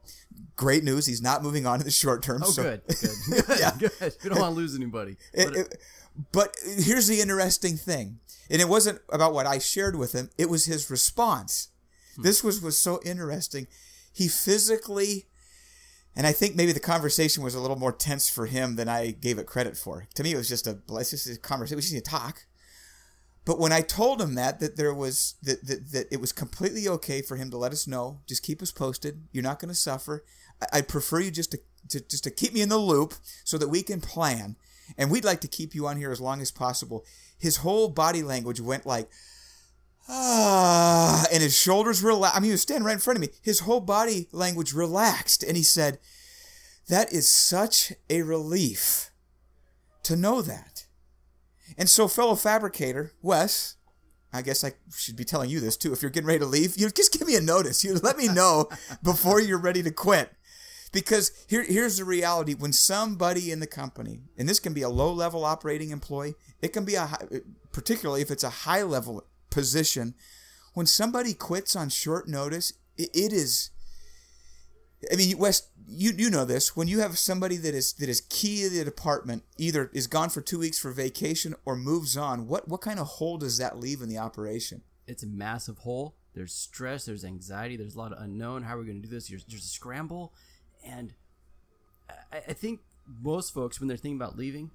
Great 0.59 0.83
news, 0.83 1.05
he's 1.05 1.21
not 1.21 1.41
moving 1.41 1.65
on 1.65 1.79
in 1.79 1.85
the 1.85 1.91
short 2.03 2.21
term. 2.21 2.41
Oh, 2.43 2.49
so. 2.49 2.63
good, 2.63 2.81
good, 2.87 3.09
good, 3.47 3.59
yeah. 3.59 3.71
good. 3.77 4.15
We 4.23 4.29
don't 4.29 4.39
want 4.39 4.53
to 4.53 4.57
lose 4.57 4.75
anybody. 4.75 5.15
But, 5.33 5.55
it, 5.55 5.57
it, 5.57 5.81
but 6.33 6.55
here's 6.63 7.07
the 7.07 7.21
interesting 7.21 7.77
thing, 7.77 8.19
and 8.49 8.61
it 8.61 8.67
wasn't 8.67 8.99
about 9.09 9.33
what 9.33 9.47
I 9.47 9.59
shared 9.59 9.95
with 9.95 10.11
him; 10.11 10.29
it 10.37 10.49
was 10.49 10.65
his 10.65 10.89
response. 10.89 11.69
Hmm. 12.15 12.23
This 12.23 12.43
was 12.43 12.61
was 12.61 12.77
so 12.77 12.99
interesting 13.05 13.67
he 14.11 14.27
physically 14.27 15.27
and 16.15 16.27
I 16.27 16.31
think 16.33 16.55
maybe 16.55 16.71
the 16.71 16.79
conversation 16.79 17.43
was 17.43 17.55
a 17.55 17.61
little 17.61 17.77
more 17.77 17.93
tense 17.93 18.27
for 18.29 18.45
him 18.45 18.75
than 18.75 18.89
I 18.89 19.11
gave 19.11 19.37
it 19.37 19.45
credit 19.45 19.77
for. 19.77 20.07
To 20.15 20.23
me, 20.23 20.33
it 20.33 20.37
was 20.37 20.49
just 20.49 20.67
a 20.67 20.79
it's 20.89 21.11
just 21.11 21.27
a 21.27 21.37
conversation. 21.37 21.77
We 21.77 21.81
just 21.81 21.93
need 21.93 22.03
to 22.03 22.11
talk. 22.11 22.45
But 23.45 23.59
when 23.59 23.71
I 23.71 23.81
told 23.81 24.21
him 24.21 24.35
that 24.35 24.59
that 24.59 24.75
there 24.75 24.93
was 24.93 25.35
that, 25.43 25.65
that 25.67 25.91
that 25.91 26.07
it 26.11 26.19
was 26.19 26.33
completely 26.33 26.89
okay 26.89 27.21
for 27.21 27.37
him 27.37 27.49
to 27.51 27.57
let 27.57 27.71
us 27.71 27.87
know, 27.87 28.19
just 28.27 28.43
keep 28.43 28.61
us 28.61 28.71
posted. 28.71 29.27
You're 29.31 29.43
not 29.43 29.59
going 29.59 29.69
to 29.69 29.75
suffer. 29.75 30.25
I, 30.71 30.77
would 30.77 30.87
prefer 30.87 31.19
you 31.19 31.31
just 31.31 31.51
to, 31.51 31.59
to 31.89 31.99
just 32.01 32.23
to 32.25 32.31
keep 32.31 32.53
me 32.53 32.61
in 32.61 32.69
the 32.69 32.77
loop 32.77 33.13
so 33.43 33.57
that 33.57 33.69
we 33.69 33.83
can 33.83 34.01
plan. 34.01 34.55
And 34.97 35.11
we'd 35.11 35.25
like 35.25 35.41
to 35.41 35.47
keep 35.47 35.75
you 35.75 35.87
on 35.87 35.97
here 35.97 36.11
as 36.11 36.19
long 36.19 36.41
as 36.41 36.51
possible. 36.51 37.05
His 37.37 37.57
whole 37.57 37.89
body 37.89 38.23
language 38.23 38.59
went 38.59 38.85
like, 38.85 39.09
ah, 40.09 41.25
and 41.31 41.43
his 41.43 41.57
shoulders 41.57 42.03
relaxed. 42.03 42.35
I 42.35 42.39
mean, 42.39 42.47
he 42.47 42.51
was 42.51 42.61
standing 42.61 42.85
right 42.85 42.93
in 42.93 42.99
front 42.99 43.17
of 43.17 43.21
me. 43.21 43.29
His 43.41 43.61
whole 43.61 43.79
body 43.79 44.27
language 44.31 44.73
relaxed, 44.73 45.43
and 45.43 45.55
he 45.55 45.63
said, 45.63 45.99
That 46.87 47.13
is 47.13 47.29
such 47.29 47.93
a 48.09 48.23
relief 48.23 49.11
to 50.03 50.15
know 50.15 50.41
that. 50.41 50.85
And 51.77 51.89
so, 51.89 52.07
fellow 52.07 52.35
fabricator, 52.35 53.13
Wes, 53.21 53.75
I 54.33 54.41
guess 54.41 54.63
I 54.63 54.73
should 54.95 55.15
be 55.15 55.23
telling 55.23 55.49
you 55.49 55.59
this 55.59 55.77
too. 55.77 55.93
If 55.93 56.01
you're 56.01 56.11
getting 56.11 56.27
ready 56.27 56.39
to 56.39 56.45
leave, 56.45 56.77
you 56.77 56.89
just 56.89 57.13
give 57.13 57.27
me 57.27 57.35
a 57.35 57.41
notice. 57.41 57.83
You 57.83 57.95
let 57.95 58.17
me 58.17 58.27
know 58.27 58.69
before 59.03 59.39
you're 59.39 59.59
ready 59.59 59.83
to 59.83 59.91
quit. 59.91 60.31
Because 60.91 61.31
here, 61.47 61.63
here's 61.63 61.97
the 61.97 62.05
reality: 62.05 62.55
when 62.55 62.73
somebody 62.73 63.51
in 63.51 63.59
the 63.59 63.67
company, 63.67 64.21
and 64.37 64.49
this 64.49 64.59
can 64.59 64.73
be 64.73 64.81
a 64.81 64.89
low-level 64.89 65.45
operating 65.45 65.91
employee, 65.91 66.35
it 66.61 66.73
can 66.73 66.85
be 66.85 66.95
a 66.95 67.05
high, 67.05 67.41
particularly 67.71 68.21
if 68.21 68.31
it's 68.31 68.43
a 68.43 68.49
high-level 68.49 69.23
position. 69.49 70.15
When 70.73 70.85
somebody 70.85 71.33
quits 71.33 71.75
on 71.75 71.89
short 71.89 72.27
notice, 72.27 72.73
it, 72.97 73.09
it 73.13 73.33
is. 73.33 73.69
I 75.11 75.15
mean, 75.15 75.37
Wes, 75.37 75.69
you 75.87 76.11
you 76.17 76.29
know 76.29 76.45
this. 76.45 76.75
When 76.75 76.87
you 76.87 76.99
have 76.99 77.17
somebody 77.17 77.57
that 77.57 77.75
is 77.75 77.93
that 77.93 78.09
is 78.09 78.21
key 78.21 78.63
to 78.63 78.69
the 78.69 78.83
department, 78.83 79.43
either 79.57 79.89
is 79.93 80.07
gone 80.07 80.29
for 80.29 80.41
two 80.41 80.59
weeks 80.59 80.79
for 80.79 80.91
vacation 80.91 81.55
or 81.65 81.75
moves 81.75 82.17
on, 82.17 82.47
what 82.47 82.67
what 82.67 82.81
kind 82.81 82.99
of 82.99 83.07
hole 83.07 83.37
does 83.37 83.57
that 83.57 83.79
leave 83.79 84.01
in 84.01 84.09
the 84.09 84.17
operation? 84.17 84.81
It's 85.07 85.23
a 85.23 85.27
massive 85.27 85.79
hole. 85.79 86.15
There's 86.35 86.53
stress. 86.53 87.05
There's 87.05 87.25
anxiety. 87.25 87.75
There's 87.75 87.95
a 87.95 87.97
lot 87.97 88.13
of 88.13 88.21
unknown. 88.21 88.63
How 88.63 88.75
are 88.75 88.79
we 88.79 88.85
going 88.85 89.01
to 89.01 89.07
do 89.07 89.13
this? 89.13 89.27
There's, 89.27 89.43
there's 89.45 89.65
a 89.65 89.67
scramble, 89.67 90.33
and 90.85 91.13
I, 92.31 92.37
I 92.37 92.53
think 92.53 92.81
most 93.21 93.53
folks, 93.53 93.79
when 93.79 93.87
they're 93.87 93.97
thinking 93.97 94.17
about 94.17 94.37
leaving, 94.37 94.71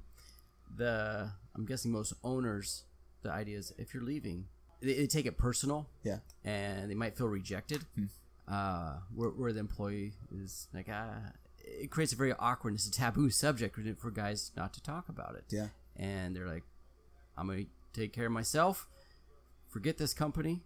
the 0.76 1.30
I'm 1.54 1.66
guessing 1.66 1.92
most 1.92 2.12
owners, 2.23 2.84
the 3.23 3.30
idea 3.30 3.58
is 3.58 3.73
if 3.78 3.94
you're 3.94 4.02
leaving, 4.02 4.46
they, 4.80 4.94
they 4.94 5.06
take 5.06 5.26
it 5.26 5.38
personal. 5.38 5.88
Yeah. 6.02 6.18
And 6.44 6.90
they 6.90 6.94
might 6.94 7.16
feel 7.16 7.28
rejected. 7.28 7.84
Hmm. 7.94 8.04
Uh, 8.46 8.96
where, 9.14 9.30
where 9.30 9.52
the 9.54 9.61
employee 9.61 10.12
is 10.30 10.68
like, 10.75 10.88
ah, 10.90 11.14
it 11.64 11.90
creates 11.90 12.12
a 12.12 12.16
very 12.16 12.34
awkward, 12.38 12.75
it's 12.75 12.87
a 12.87 12.90
taboo 12.90 13.30
subject 13.30 13.78
for 13.99 14.11
guys 14.11 14.52
not 14.54 14.75
to 14.75 14.82
talk 14.82 15.08
about 15.08 15.34
it. 15.34 15.44
Yeah. 15.49 15.68
And 15.96 16.37
they're 16.37 16.46
like, 16.46 16.64
I'm 17.38 17.46
going 17.46 17.64
to 17.64 18.00
take 18.00 18.12
care 18.12 18.26
of 18.26 18.32
myself, 18.32 18.87
forget 19.70 19.96
this 19.96 20.12
company. 20.12 20.61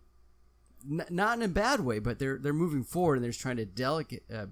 N- 0.91 1.07
not 1.11 1.39
in 1.39 1.45
a 1.45 1.49
bad 1.49 1.81
way, 1.81 1.99
but 1.99 2.19
they're 2.19 2.39
they're 2.39 2.53
moving 2.53 2.85
forward 2.85 3.15
and 3.17 3.25
they're 3.25 3.31
just 3.31 3.43
trying 3.43 3.57
to 3.57 3.65
delicate. 3.65 4.25
Uh, 4.33 4.47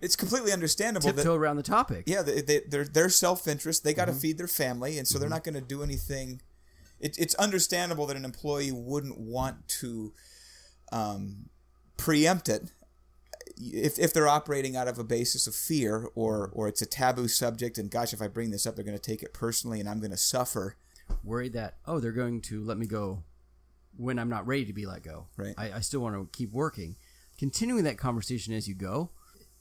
it's 0.00 0.16
completely 0.16 0.52
understandable. 0.52 1.06
Tiptoe 1.06 1.22
that, 1.22 1.32
around 1.32 1.56
the 1.56 1.62
topic. 1.62 2.04
Yeah, 2.06 2.22
they, 2.22 2.40
they, 2.40 2.60
they're, 2.68 2.84
they're 2.84 3.08
self 3.08 3.48
interest. 3.48 3.84
They 3.84 3.94
got 3.94 4.06
to 4.06 4.12
mm-hmm. 4.12 4.20
feed 4.20 4.38
their 4.38 4.48
family, 4.48 4.98
and 4.98 5.06
so 5.06 5.14
mm-hmm. 5.14 5.20
they're 5.20 5.30
not 5.30 5.44
going 5.44 5.54
to 5.54 5.60
do 5.60 5.82
anything 5.82 6.40
it, 7.04 7.18
it's 7.18 7.34
understandable 7.34 8.06
that 8.06 8.16
an 8.16 8.24
employee 8.24 8.72
wouldn't 8.72 9.18
want 9.18 9.68
to 9.68 10.12
um, 10.90 11.50
preempt 11.96 12.48
it 12.48 12.72
if, 13.56 13.98
if 13.98 14.12
they're 14.12 14.28
operating 14.28 14.74
out 14.74 14.88
of 14.88 14.98
a 14.98 15.04
basis 15.04 15.46
of 15.46 15.54
fear 15.54 16.08
or 16.14 16.50
or 16.54 16.66
it's 16.66 16.82
a 16.82 16.86
taboo 16.86 17.28
subject 17.28 17.78
and 17.78 17.90
gosh 17.90 18.12
if 18.12 18.22
I 18.22 18.28
bring 18.28 18.50
this 18.50 18.66
up 18.66 18.74
they're 18.74 18.84
going 18.84 18.98
to 18.98 19.10
take 19.10 19.22
it 19.22 19.34
personally 19.34 19.80
and 19.80 19.88
I'm 19.88 20.00
going 20.00 20.10
to 20.10 20.16
suffer 20.16 20.76
worried 21.22 21.52
that 21.52 21.76
oh 21.86 22.00
they're 22.00 22.12
going 22.12 22.40
to 22.42 22.64
let 22.64 22.78
me 22.78 22.86
go 22.86 23.22
when 23.96 24.18
I'm 24.18 24.30
not 24.30 24.46
ready 24.46 24.64
to 24.64 24.72
be 24.72 24.86
let 24.86 25.02
go 25.02 25.26
right 25.36 25.54
I, 25.58 25.72
I 25.74 25.80
still 25.80 26.00
want 26.00 26.14
to 26.14 26.36
keep 26.36 26.52
working 26.52 26.96
continuing 27.38 27.84
that 27.84 27.98
conversation 27.98 28.54
as 28.54 28.66
you 28.66 28.74
go 28.74 29.10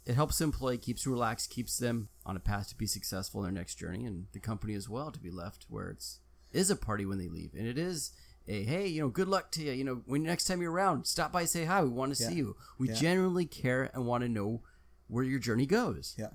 it 0.05 0.15
helps 0.15 0.37
the 0.37 0.43
employee, 0.43 0.77
keeps 0.77 1.07
relaxed, 1.07 1.49
keeps 1.49 1.77
them 1.77 2.09
on 2.25 2.35
a 2.35 2.39
path 2.39 2.69
to 2.69 2.75
be 2.75 2.87
successful 2.87 3.41
in 3.41 3.45
their 3.45 3.59
next 3.61 3.75
journey, 3.75 4.05
and 4.05 4.27
the 4.33 4.39
company 4.39 4.73
as 4.73 4.89
well 4.89 5.11
to 5.11 5.19
be 5.19 5.31
left 5.31 5.65
where 5.69 5.89
it's 5.89 6.19
is 6.51 6.69
a 6.69 6.75
party 6.75 7.05
when 7.05 7.17
they 7.17 7.29
leave, 7.29 7.53
and 7.57 7.67
it 7.67 7.77
is 7.77 8.11
a 8.47 8.63
hey, 8.63 8.87
you 8.87 9.01
know, 9.01 9.09
good 9.09 9.27
luck 9.27 9.51
to 9.51 9.63
you. 9.63 9.71
You 9.71 9.83
know, 9.83 10.01
when 10.05 10.23
next 10.23 10.45
time 10.45 10.61
you're 10.61 10.71
around, 10.71 11.05
stop 11.07 11.31
by, 11.31 11.45
say 11.45 11.65
hi. 11.65 11.81
We 11.83 11.89
want 11.89 12.15
to 12.15 12.21
Yeah. 12.21 12.29
see 12.29 12.35
you. 12.35 12.55
We 12.77 12.89
Yeah. 12.89 12.95
genuinely 12.95 13.45
care 13.45 13.89
and 13.93 14.05
want 14.05 14.23
to 14.23 14.29
know 14.29 14.61
where 15.07 15.23
your 15.23 15.39
journey 15.39 15.65
goes. 15.65 16.13
Yeah. 16.17 16.31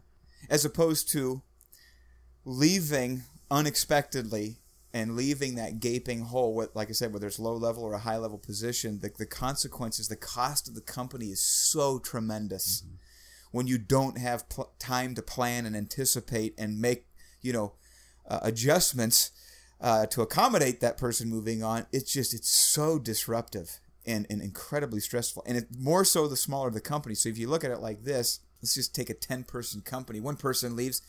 As 0.49 0.65
opposed 0.65 1.09
to 1.11 1.43
leaving 2.45 3.25
unexpectedly 3.51 4.59
and 4.93 5.17
leaving 5.17 5.55
that 5.57 5.81
gaping 5.81 6.23
hole, 6.23 6.55
what, 6.55 6.75
like 6.75 6.89
I 6.89 6.93
said, 6.93 7.13
whether 7.13 7.27
it's 7.27 7.39
low 7.39 7.55
level 7.57 7.83
or 7.85 7.93
a 7.93 7.99
high 7.99 8.17
level 8.17 8.39
position, 8.39 9.01
the, 9.01 9.11
the 9.17 9.27
consequences, 9.27 10.09
the 10.09 10.17
cost 10.17 10.69
of 10.69 10.75
the 10.75 10.81
company 10.81 11.27
is 11.27 11.41
so 11.41 11.99
tremendous 11.99 12.81
mm-hmm. 12.81 12.95
When 13.51 13.67
you 13.67 13.79
don't 13.79 14.19
have 14.19 14.49
pl- 14.49 14.73
time 14.79 15.15
to 15.15 15.23
plan 15.23 15.67
and 15.67 15.77
anticipate 15.77 16.55
and 16.59 16.81
make, 16.81 17.07
you 17.41 17.53
know, 17.53 17.75
uh, 18.29 18.41
adjustments 18.43 19.31
uh, 19.81 20.07
to 20.07 20.23
accommodate 20.23 20.81
that 20.81 20.99
person 20.99 21.29
moving 21.29 21.63
on. 21.63 21.87
It's 21.93 22.13
just, 22.13 22.35
it's 22.35 22.51
so 22.51 22.99
disruptive 22.99 23.81
and, 24.07 24.27
and 24.29 24.43
incredibly 24.43 25.01
stressful. 25.01 25.45
And 25.47 25.57
it, 25.57 25.69
more 25.79 26.05
so 26.05 26.27
the 26.27 26.37
smaller 26.37 26.71
the 26.71 26.81
company. 26.81 27.15
So 27.15 27.29
if 27.29 27.39
you 27.39 27.49
look 27.49 27.65
at 27.65 27.71
it 27.71 27.81
like 27.81 28.05
this, 28.05 28.41
let's 28.61 28.75
just 28.75 28.95
take 28.95 29.11
a 29.11 29.15
10 29.15 29.45
person 29.45 29.81
company. 29.81 30.21
One 30.21 30.37
person 30.37 30.77
leaves, 30.77 31.03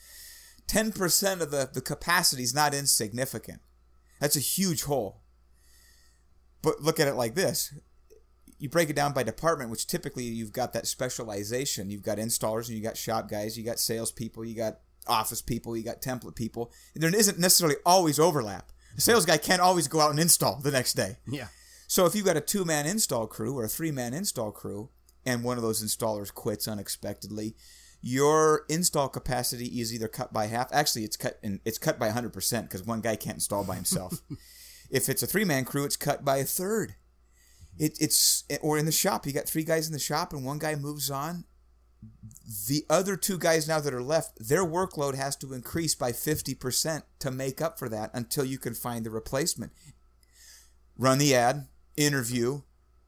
10% 0.68 1.42
of 1.42 1.52
the, 1.52 1.70
the 1.72 1.82
capacity 1.82 2.44
is 2.44 2.54
not 2.54 2.74
insignificant. 2.74 3.62
That's 4.20 4.36
a 4.36 4.42
huge 4.42 4.84
hole. 4.84 5.22
But 6.62 6.82
look 6.82 7.00
at 7.00 7.08
it 7.08 7.16
like 7.16 7.36
this. 7.36 7.74
You 8.60 8.70
break 8.70 8.90
it 8.90 8.96
down 8.96 9.14
by 9.14 9.24
department, 9.24 9.72
which 9.72 9.88
typically 9.88 10.26
you've 10.26 10.54
got 10.54 10.74
that 10.74 10.86
specialization. 10.86 11.90
You've 11.90 12.04
got 12.04 12.18
installers 12.18 12.68
and 12.68 12.78
you 12.78 12.84
got 12.84 12.98
shop 12.98 13.30
guys, 13.30 13.58
you 13.58 13.64
got 13.64 13.80
salespeople, 13.80 14.46
you 14.46 14.56
got 14.56 14.80
office 15.08 15.42
people, 15.42 15.76
you 15.76 15.84
got 15.84 16.02
template 16.02 16.36
people. 16.36 16.72
There 16.96 17.14
isn't 17.14 17.40
necessarily 17.40 17.78
always 17.86 18.20
overlap. 18.20 18.72
A 18.98 19.02
sales 19.02 19.26
guy 19.26 19.38
can't 19.38 19.62
always 19.62 19.88
go 19.88 20.02
out 20.02 20.12
and 20.12 20.20
install 20.20 20.60
the 20.60 20.72
next 20.72 20.94
day. 20.94 21.18
Yeah. 21.28 21.48
So 21.88 22.06
if 22.06 22.14
you've 22.14 22.26
got 22.26 22.38
a 22.38 22.42
two 22.42 22.66
man 22.66 22.86
install 22.86 23.28
crew 23.28 23.58
or 23.58 23.64
a 23.64 23.70
three 23.70 23.92
man 23.92 24.14
install 24.14 24.52
crew, 24.52 24.90
and 25.26 25.44
one 25.44 25.58
of 25.58 25.64
those 25.64 25.84
installers 25.84 26.34
quits 26.34 26.68
unexpectedly, 26.68 27.56
your 28.02 28.66
install 28.70 29.10
capacity 29.10 29.80
is 29.80 29.94
either 29.94 30.08
cut 30.08 30.32
by 30.32 30.48
half. 30.48 30.70
Actually, 30.72 31.04
it's 31.04 31.18
cut 31.18 31.40
in, 31.44 31.60
it's 31.66 31.78
cut 31.78 32.00
by 32.00 32.08
100 32.08 32.32
percent 32.32 32.70
because 32.70 32.86
one 32.86 33.02
guy 33.02 33.16
can't 33.16 33.38
install 33.38 33.64
by 33.64 33.76
himself. 33.76 34.22
if 34.90 35.10
it's 35.10 35.24
a 35.24 35.28
three 35.28 35.46
man 35.46 35.66
crew, 35.66 35.84
it's 35.86 35.98
cut 35.98 36.24
by 36.24 36.38
a 36.38 36.44
third. 36.44 36.96
It, 37.80 37.98
it's 38.00 38.44
or 38.62 38.78
in 38.78 38.86
the 38.86 38.92
shop, 38.92 39.26
you 39.26 39.34
got 39.34 39.48
three 39.48 39.64
guys 39.64 39.88
in 39.88 39.94
the 39.94 40.00
shop 40.00 40.34
and 40.34 40.46
one 40.46 40.60
guy 40.60 40.76
moves 40.76 41.10
on. 41.10 41.46
The 42.68 42.86
other 42.90 43.16
two 43.16 43.38
guys 43.38 43.68
now 43.68 43.80
that 43.80 43.94
are 43.94 44.04
left, 44.04 44.48
their 44.48 44.66
workload 44.66 45.16
has 45.16 45.36
to 45.38 45.54
increase 45.54 45.96
by 45.96 46.12
50% 46.12 47.04
to 47.20 47.32
make 47.32 47.62
up 47.62 47.78
for 47.78 47.90
that 47.90 48.12
until 48.14 48.46
you 48.46 48.58
can 48.58 48.74
find 48.74 49.06
the 49.06 49.10
replacement 49.10 49.74
run 51.00 51.18
the 51.18 51.34
ad, 51.34 51.66
interview, 51.96 52.62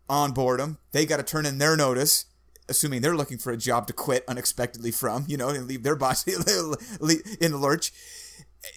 onboard 0.10 0.60
them. 0.60 0.80
They 0.94 1.06
got 1.06 1.18
to 1.18 1.24
turn 1.24 1.46
in 1.46 1.60
their 1.60 1.76
notice, 1.76 2.26
assuming 2.68 3.02
they're 3.02 3.16
looking 3.16 3.38
for 3.38 3.52
a 3.52 3.58
job 3.58 3.86
to 3.88 3.94
quit 3.94 4.24
unexpectedly 4.28 4.92
from, 4.92 5.26
you 5.28 5.38
know, 5.38 5.50
and 5.50 5.68
leave 5.68 5.84
their 5.84 5.98
boss 5.98 6.26
in 6.28 6.42
the 6.42 7.58
lurch. 7.58 7.92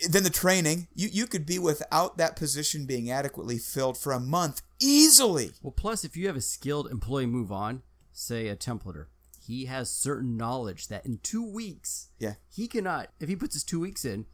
Then 0.08 0.24
the 0.24 0.30
training, 0.30 0.88
you, 0.94 1.08
you 1.12 1.26
could 1.26 1.46
be 1.46 1.58
without 1.58 2.18
that 2.18 2.36
position 2.36 2.86
being 2.86 3.10
adequately 3.10 3.58
filled 3.58 3.96
for 3.96 4.12
a 4.12 4.20
month 4.20 4.62
easily. 4.84 5.50
Well, 5.62 5.72
plus, 5.72 6.04
if 6.04 6.16
you 6.16 6.26
have 6.26 6.36
a 6.36 6.40
skilled 6.40 6.90
employee 6.90 7.26
move 7.26 7.50
on, 7.50 7.82
say 8.12 8.48
a 8.48 8.56
templater, 8.56 9.06
he 9.44 9.66
has 9.66 9.90
certain 9.90 10.36
knowledge 10.36 10.88
that 10.88 11.04
in 11.04 11.18
two 11.22 11.44
weeks, 11.44 12.08
Yeah. 12.18 12.34
he 12.50 12.68
cannot, 12.68 13.10
if 13.20 13.28
he 13.28 13.36
puts 13.36 13.54
his 13.54 13.64
two 13.64 13.80
weeks 13.80 14.04
in, 14.04 14.26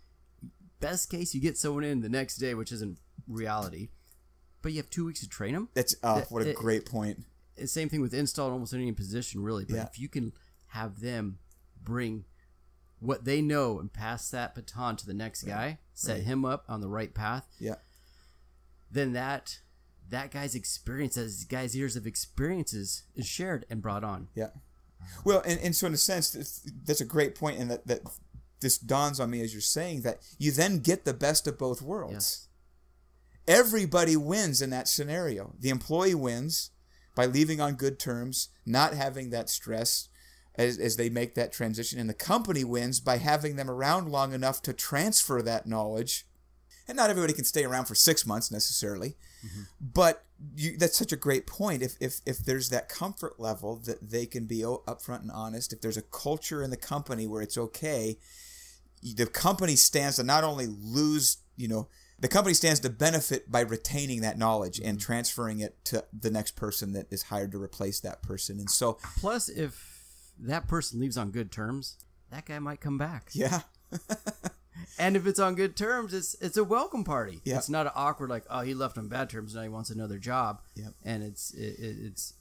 best 0.80 1.10
case, 1.10 1.34
you 1.34 1.40
get 1.40 1.58
someone 1.58 1.84
in 1.84 2.00
the 2.00 2.08
next 2.08 2.36
day, 2.36 2.54
which 2.54 2.72
isn't 2.72 2.98
reality, 3.26 3.88
but 4.62 4.72
you 4.72 4.78
have 4.78 4.90
two 4.90 5.04
weeks 5.06 5.20
to 5.20 5.28
train 5.28 5.54
them. 5.54 5.68
That's 5.74 5.94
oh, 6.02 6.16
That- 6.20 6.30
what 6.30 6.42
a 6.42 6.50
it- 6.50 6.56
great 6.56 6.86
point. 6.86 7.24
same 7.66 7.88
thing 7.90 8.00
with 8.00 8.14
install 8.14 8.46
in 8.46 8.52
almost 8.54 8.72
any 8.72 8.90
position 8.90 9.42
really 9.42 9.66
but 9.66 9.74
Yeah. 9.76 9.82
if 9.84 9.98
you 9.98 10.08
can 10.08 10.32
have 10.68 11.00
them 11.00 11.38
bring 11.82 12.24
what 13.00 13.26
they 13.26 13.42
know 13.42 13.78
and 13.78 13.92
pass 13.92 14.30
that 14.30 14.54
baton 14.54 14.96
to 14.96 15.04
the 15.04 15.12
next 15.12 15.42
guy 15.42 15.78
set 15.92 16.14
Right. 16.18 16.22
him 16.24 16.46
up 16.46 16.64
on 16.68 16.80
the 16.80 16.88
right 16.88 17.12
path 17.12 17.46
Yeah. 17.58 17.74
then 18.90 19.12
that 19.12 19.60
that 20.10 20.30
guy's 20.30 20.54
experience 20.54 21.14
that 21.14 21.46
guy's 21.48 21.74
years 21.76 21.96
of 21.96 22.06
experiences 22.06 23.04
is 23.14 23.26
shared 23.26 23.64
and 23.70 23.80
brought 23.82 24.04
on 24.04 24.28
Yeah. 24.34 24.50
Well, 25.24 25.42
and, 25.46 25.58
and 25.60 25.74
so 25.74 25.86
in 25.86 25.94
a 25.94 25.96
sense, 25.96 26.30
that's- 26.30 26.60
that's 26.84 27.00
a 27.00 27.06
great 27.06 27.34
point, 27.34 27.58
and 27.58 27.70
that, 27.70 27.86
that 27.86 28.02
this 28.60 28.76
dawns 28.76 29.18
on 29.18 29.30
me 29.30 29.40
as 29.40 29.54
you're 29.54 29.62
saying 29.62 30.02
that 30.02 30.20
you 30.38 30.52
then 30.52 30.80
get 30.80 31.04
the 31.06 31.14
best 31.14 31.46
of 31.46 31.56
both 31.56 31.80
worlds. 31.80 32.48
Everybody 33.48 34.16
wins 34.16 34.60
in 34.60 34.70
that 34.70 34.86
scenario. 34.88 35.54
The 35.58 35.70
employee 35.70 36.14
wins 36.14 36.70
by 37.14 37.26
leaving 37.26 37.60
on 37.60 37.74
good 37.74 37.98
terms, 37.98 38.48
not 38.66 38.94
having 38.94 39.30
that 39.30 39.48
stress 39.48 40.08
as, 40.56 40.78
as 40.78 40.96
they 40.96 41.08
make 41.08 41.34
that 41.34 41.52
transition, 41.52 41.98
and 41.98 42.08
the 42.08 42.14
company 42.14 42.62
wins 42.64 43.00
by 43.00 43.16
having 43.16 43.56
them 43.56 43.70
around 43.70 44.10
long 44.10 44.32
enough 44.34 44.60
to 44.62 44.72
transfer 44.72 45.40
that 45.42 45.66
knowledge. 45.66 46.26
And 46.90 46.96
not 46.96 47.08
everybody 47.08 47.32
can 47.32 47.44
stay 47.44 47.64
around 47.64 47.84
for 47.84 47.94
six 47.94 48.26
months 48.26 48.50
necessarily, 48.50 49.16
mm-hmm. 49.46 49.62
but 49.80 50.24
you, 50.56 50.76
that's 50.76 50.98
such 50.98 51.12
a 51.12 51.16
great 51.16 51.46
point. 51.46 51.82
If, 51.82 51.94
if 52.00 52.20
if 52.26 52.38
there's 52.38 52.68
that 52.70 52.88
comfort 52.88 53.38
level 53.38 53.76
that 53.84 54.10
they 54.10 54.26
can 54.26 54.46
be 54.46 54.62
upfront 54.62 55.22
and 55.22 55.30
honest, 55.30 55.72
if 55.72 55.80
there's 55.80 55.96
a 55.96 56.02
culture 56.02 56.64
in 56.64 56.70
the 56.70 56.76
company 56.76 57.28
where 57.28 57.42
it's 57.42 57.56
okay, 57.56 58.18
the 59.02 59.26
company 59.26 59.76
stands 59.76 60.16
to 60.16 60.24
not 60.24 60.42
only 60.42 60.66
lose, 60.66 61.36
you 61.56 61.68
know, 61.68 61.86
the 62.18 62.26
company 62.26 62.54
stands 62.54 62.80
to 62.80 62.90
benefit 62.90 63.52
by 63.52 63.60
retaining 63.60 64.22
that 64.22 64.36
knowledge 64.36 64.80
and 64.80 64.98
mm-hmm. 64.98 65.06
transferring 65.06 65.60
it 65.60 65.82
to 65.84 66.04
the 66.12 66.30
next 66.32 66.56
person 66.56 66.92
that 66.94 67.06
is 67.12 67.22
hired 67.22 67.52
to 67.52 67.62
replace 67.62 68.00
that 68.00 68.20
person. 68.20 68.58
And 68.58 68.68
so, 68.68 68.98
plus 69.20 69.48
if 69.48 70.32
that 70.40 70.66
person 70.66 70.98
leaves 70.98 71.16
on 71.16 71.30
good 71.30 71.52
terms 71.52 71.98
that 72.30 72.46
guy 72.46 72.58
might 72.58 72.80
come 72.80 72.98
back. 72.98 73.30
Yeah, 73.32 73.60
and 74.98 75.16
if 75.16 75.26
it's 75.26 75.38
on 75.40 75.54
good 75.54 75.76
terms 75.76 76.14
it's 76.14 76.34
it's 76.40 76.56
a 76.56 76.64
welcome 76.64 77.04
party 77.04 77.40
Yeah. 77.44 77.56
it's 77.56 77.68
not 77.68 77.86
an 77.86 77.92
awkward 77.94 78.30
like 78.30 78.44
oh 78.50 78.60
he 78.60 78.74
left 78.74 78.96
on 78.98 79.08
bad 79.08 79.28
terms 79.30 79.54
now 79.54 79.62
he 79.62 79.68
wants 79.68 79.90
another 79.90 80.18
job 80.18 80.60
Yep. 80.76 80.92
and 81.04 81.22
it's 81.22 81.52
it, 81.54 81.78
it, 81.78 81.96
it's 82.02 82.34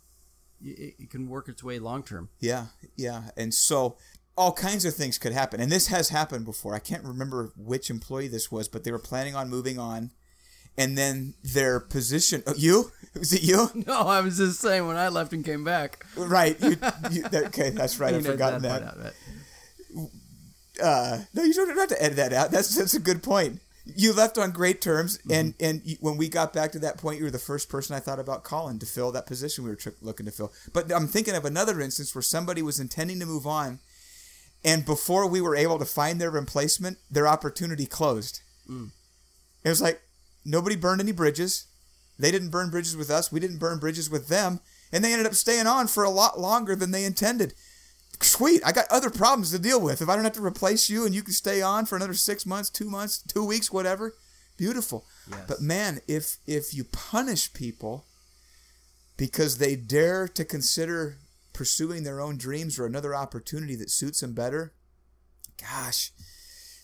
it, 0.62 0.95
it 1.00 1.09
can 1.09 1.27
work 1.29 1.48
its 1.50 1.63
way 1.63 1.79
long 1.79 2.03
term 2.03 2.29
yeah, 2.39 2.65
yeah. 2.95 3.29
And 3.38 3.53
so, 3.53 3.98
all 4.38 4.51
kinds 4.53 4.86
of 4.86 4.93
things 4.93 5.17
could 5.17 5.31
happen. 5.33 5.59
And 5.62 5.71
this 5.71 5.88
has 5.88 6.09
happened 6.09 6.45
before. 6.45 6.74
I 6.75 6.79
can't 6.79 7.03
remember 7.03 7.51
which 7.57 7.89
employee 7.89 8.27
this 8.29 8.50
was, 8.51 8.67
but 8.69 8.83
they 8.83 8.91
were 8.91 9.00
planning 9.00 9.36
on 9.36 9.50
moving 9.50 9.77
on. 9.79 10.12
And 10.77 10.98
then 10.98 11.33
their 11.43 11.79
position, 11.81 12.41
oh, 12.48 12.53
you? 12.55 12.91
Was 13.15 13.33
it 13.33 13.43
you? 13.43 13.69
No, 13.88 14.01
I 14.07 14.21
was 14.21 14.38
just 14.38 14.62
saying 14.62 14.88
when 14.88 14.95
I 14.95 15.09
left 15.09 15.33
and 15.33 15.43
came 15.43 15.63
back. 15.65 16.05
Right. 16.15 16.57
You, 16.62 16.77
you, 17.12 17.24
okay, 17.33 17.69
that's 17.71 18.00
right. 18.00 18.13
I've 18.15 18.25
forgotten 18.25 18.62
part 18.62 18.81
that. 18.83 19.13
Uh, 20.81 21.19
no, 21.33 21.43
you 21.43 21.53
don't 21.53 21.75
have 21.75 21.89
to 21.89 22.03
edit 22.03 22.17
that 22.17 22.33
out. 22.33 22.51
That's 22.51 22.75
that's 22.75 22.93
a 22.93 23.00
good 23.00 23.24
point. 23.24 23.59
You 23.95 24.13
left 24.13 24.38
on 24.38 24.51
great 24.51 24.81
terms, 24.81 25.19
and 25.29 25.53
and 25.59 25.81
you, 25.83 25.98
when 26.00 26.17
we 26.17 26.29
got 26.29 26.53
back 26.53 26.71
to 26.74 26.79
that 26.79 26.98
point, 26.98 27.17
you 27.17 27.24
were 27.24 27.31
the 27.31 27.39
first 27.39 27.69
person 27.69 27.95
I 27.95 28.00
thought 28.00 28.19
about 28.19 28.43
calling 28.43 28.77
to 28.79 28.86
fill 28.86 29.12
that 29.12 29.25
position 29.25 29.63
we 29.63 29.71
were 29.71 29.77
looking 30.01 30.25
to 30.25 30.31
fill. 30.31 30.51
But 30.74 30.91
I'm 30.91 31.07
thinking 31.07 31.36
of 31.36 31.45
another 31.45 31.81
instance 31.81 32.13
where 32.13 32.21
somebody 32.21 32.62
was 32.62 32.79
intending 32.79 33.19
to 33.19 33.25
move 33.25 33.48
on, 33.48 33.79
and 34.63 34.86
before 34.86 35.27
we 35.27 35.41
were 35.41 35.55
able 35.55 35.79
to 35.79 35.86
find 35.86 36.19
their 36.21 36.31
replacement, 36.31 36.98
their 37.09 37.27
opportunity 37.27 37.86
closed. 37.86 38.41
It 39.63 39.69
was 39.69 39.81
like 39.81 40.01
nobody 40.45 40.75
burned 40.75 41.01
any 41.01 41.12
bridges. 41.12 41.65
They 42.19 42.31
didn't 42.31 42.51
burn 42.51 42.69
bridges 42.69 42.95
with 42.95 43.09
us. 43.09 43.31
We 43.31 43.39
didn't 43.39 43.59
burn 43.59 43.79
bridges 43.79 44.09
with 44.09 44.27
them, 44.27 44.59
and 44.91 45.03
they 45.03 45.13
ended 45.13 45.25
up 45.25 45.33
staying 45.36 45.67
on 45.67 45.88
for 45.88 46.03
a 46.03 46.09
lot 46.09 46.39
longer 46.39 46.75
than 46.75 46.91
they 46.91 47.05
intended 47.05 47.53
sweet. 48.22 48.62
I 48.66 48.72
got 48.72 48.86
other 48.90 49.10
problems 49.10 49.52
to 49.52 49.60
deal 49.60 49.80
with. 49.80 50.02
If 50.02 50.10
i 50.10 50.16
don't 50.16 50.24
have 50.24 50.34
to 50.34 50.46
replace 50.46 50.90
you 50.90 51.06
and 51.06 51.16
you 51.16 51.24
can 51.24 51.34
stay 51.34 51.62
on 51.62 51.86
for 51.86 51.96
another 51.96 52.14
six 52.14 52.46
months 52.46 52.70
two 52.70 52.90
months 52.90 53.22
two 53.22 53.46
weeks 53.46 53.72
whatever 53.72 54.14
beautiful. 54.58 55.06
Yes. 55.30 55.40
but 55.48 55.62
man 55.62 56.02
if 56.08 56.38
if 56.46 56.74
you 56.74 56.84
punish 56.84 57.54
people 57.54 58.06
because 59.18 59.58
they 59.58 59.76
dare 59.76 60.28
to 60.28 60.46
consider 60.46 61.18
pursuing 61.54 62.04
their 62.04 62.22
own 62.22 62.38
dreams 62.38 62.78
or 62.80 62.86
another 62.86 63.16
opportunity 63.16 63.76
that 63.76 63.90
suits 63.90 64.20
them 64.22 64.34
better 64.34 64.74
gosh 65.58 66.12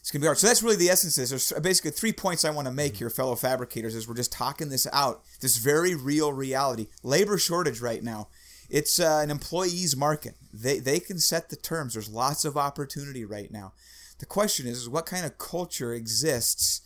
it's 0.06 0.12
gonna 0.12 0.22
be 0.22 0.28
hard. 0.28 0.38
So 0.38 0.46
that's 0.46 0.62
really 0.62 0.76
the 0.76 0.90
essence 0.90 1.18
of 1.18 1.24
this. 1.24 1.50
There's 1.50 1.64
basically 1.64 1.90
three 1.90 2.14
points 2.14 2.46
i 2.46 2.52
want 2.52 2.68
to 2.68 2.72
make 2.72 2.94
mm-hmm. 2.94 3.00
here 3.00 3.10
fellow 3.10 3.34
fabricators 3.34 3.96
as 3.96 4.08
we're 4.08 4.14
just 4.14 4.32
talking 4.32 4.70
this 4.70 4.86
out 4.94 5.24
this 5.42 5.58
very 5.58 5.96
real 5.96 6.32
reality. 6.32 6.88
Labor 7.02 7.40
shortage 7.40 7.82
right 7.82 8.04
now 8.04 8.28
it's 8.70 9.00
uh, 9.00 9.20
an 9.24 9.32
employees 9.32 9.96
market. 9.96 10.36
They 10.54 10.80
they 10.80 11.00
can 11.00 11.20
set 11.20 11.50
the 11.50 11.56
terms. 11.56 11.94
There's 11.94 12.10
lots 12.10 12.46
of 12.46 12.58
opportunity 12.58 13.26
right 13.26 13.52
now. 13.52 13.74
The 14.20 14.26
question 14.26 14.68
is, 14.68 14.84
is 14.84 14.90
what 14.90 15.06
kind 15.06 15.26
of 15.26 15.38
culture 15.38 15.94
exists? 15.94 16.82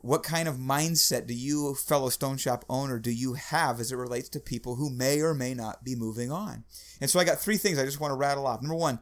What 0.00 0.22
kind 0.22 0.46
of 0.46 0.56
mindset 0.56 1.26
do 1.26 1.34
you 1.34 1.74
fellow 1.74 2.10
stone 2.10 2.36
shop 2.36 2.64
owner 2.68 3.00
do 3.00 3.10
you 3.10 3.34
have 3.34 3.80
as 3.80 3.90
it 3.90 3.96
relates 3.96 4.28
to 4.30 4.40
people 4.40 4.76
who 4.76 4.88
may 4.88 5.20
or 5.20 5.34
may 5.34 5.52
not 5.52 5.82
be 5.82 5.96
moving 5.96 6.30
on? 6.30 6.64
And 7.00 7.10
so 7.10 7.18
i 7.18 7.24
got 7.24 7.40
three 7.40 7.56
things 7.56 7.78
i 7.78 7.84
just 7.84 8.00
want 8.00 8.12
to 8.12 8.16
rattle 8.16 8.46
off. 8.46 8.62
Number 8.62 8.76
one 8.76 9.00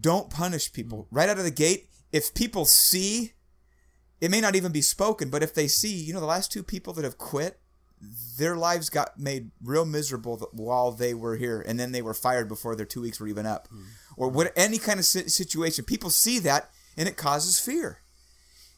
don't 0.00 0.30
punish 0.30 0.72
people. 0.72 1.06
Right 1.10 1.28
out 1.28 1.38
of 1.38 1.44
the 1.44 1.50
gate. 1.50 1.88
If 2.12 2.34
people 2.34 2.64
see, 2.64 3.32
it 4.20 4.30
may 4.30 4.40
not 4.40 4.56
even 4.56 4.72
be 4.72 4.82
spoken, 4.82 5.30
but 5.30 5.42
if 5.42 5.54
they 5.54 5.68
see, 5.68 5.94
you 5.94 6.12
know, 6.12 6.20
the 6.20 6.26
last 6.26 6.50
two 6.50 6.62
people 6.62 6.92
that 6.94 7.04
have 7.04 7.18
quit, 7.18 7.60
their 8.38 8.56
lives 8.56 8.90
got 8.90 9.18
made 9.18 9.50
real 9.62 9.84
miserable 9.84 10.48
while 10.52 10.92
they 10.92 11.14
were 11.14 11.36
here, 11.36 11.64
and 11.66 11.78
then 11.80 11.92
they 11.92 12.02
were 12.02 12.14
fired 12.14 12.48
before 12.48 12.76
their 12.76 12.86
two 12.86 13.00
weeks 13.00 13.18
were 13.18 13.28
even 13.28 13.46
up, 13.46 13.68
mm. 13.68 13.84
or 14.16 14.28
what 14.28 14.52
any 14.56 14.78
kind 14.78 14.98
of 14.98 15.04
situation. 15.04 15.84
People 15.84 16.10
see 16.10 16.38
that, 16.40 16.70
and 16.96 17.08
it 17.08 17.16
causes 17.16 17.58
fear. 17.58 18.00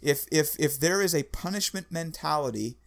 If 0.01 0.27
if 0.31 0.59
if 0.59 0.79
there 0.79 1.03
is 1.03 1.15
a 1.15 1.25
punishment 1.25 1.91
mentality, 1.91 2.79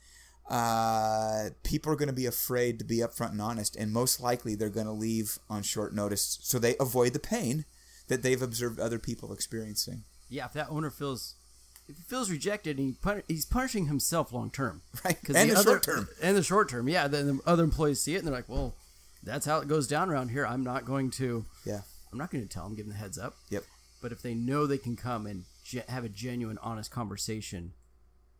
uh, 0.50 1.50
people 1.64 1.92
are 1.92 1.98
going 1.98 2.08
to 2.08 2.14
be 2.14 2.26
afraid 2.26 2.80
to 2.80 2.86
be 2.86 2.98
upfront 2.98 3.32
and 3.32 3.42
honest, 3.42 3.76
and 3.76 3.92
most 3.92 4.22
likely 4.22 4.56
they're 4.56 4.70
going 4.70 4.86
to 4.86 4.94
leave 4.94 5.38
on 5.50 5.64
short 5.64 5.94
notice, 5.94 6.40
so 6.42 6.58
they 6.58 6.76
avoid 6.80 7.14
the 7.14 7.20
pain 7.20 7.66
that 8.08 8.24
they've 8.24 8.42
observed 8.42 8.80
other 8.80 9.00
people 9.00 9.34
experiencing. 9.34 10.04
Yeah, 10.30 10.46
if 10.46 10.54
that 10.54 10.70
owner 10.70 10.90
feels 10.90 11.36
if 11.91 11.98
he 11.98 12.03
feels 12.03 12.29
rejected, 12.31 12.77
and 12.77 12.88
he 12.88 12.93
pun- 12.93 13.24
he's 13.27 13.45
punishing 13.45 13.86
himself 13.88 14.31
long 14.31 14.50
term, 14.50 14.81
right? 15.05 15.17
And 15.27 15.36
the, 15.50 15.53
the 15.53 15.60
other, 15.60 15.63
short 15.71 15.83
term, 15.83 16.07
and 16.21 16.36
the 16.38 16.43
short 16.43 16.69
term, 16.69 16.88
yeah. 16.88 17.07
Then 17.07 17.27
the 17.27 17.39
other 17.45 17.63
employees 17.63 18.01
see 18.01 18.15
it, 18.15 18.19
and 18.19 18.27
they're 18.27 18.33
like, 18.33 18.50
"Well, 18.50 18.75
that's 19.24 19.45
how 19.45 19.60
it 19.60 19.67
goes 19.67 19.88
down 19.88 20.10
around 20.10 20.29
here. 20.29 20.45
I'm 20.45 20.63
not 20.63 20.86
going 20.86 21.12
to, 21.12 21.45
yeah, 21.65 21.81
I'm 22.12 22.17
not 22.17 22.31
going 22.31 22.43
to 22.43 22.50
tell 22.50 22.63
them, 22.63 22.75
give 22.75 22.86
them 22.86 22.93
the 22.93 23.00
heads 23.00 23.17
up. 23.17 23.36
Yep. 23.50 23.63
But 24.01 24.12
if 24.12 24.21
they 24.21 24.33
know 24.33 24.65
they 24.65 24.77
can 24.79 24.95
come 24.95 25.27
and 25.27 25.43
ge- 25.63 25.86
have 25.88 26.03
a 26.03 26.10
genuine, 26.10 26.57
honest 26.62 26.89
conversation, 26.91 27.74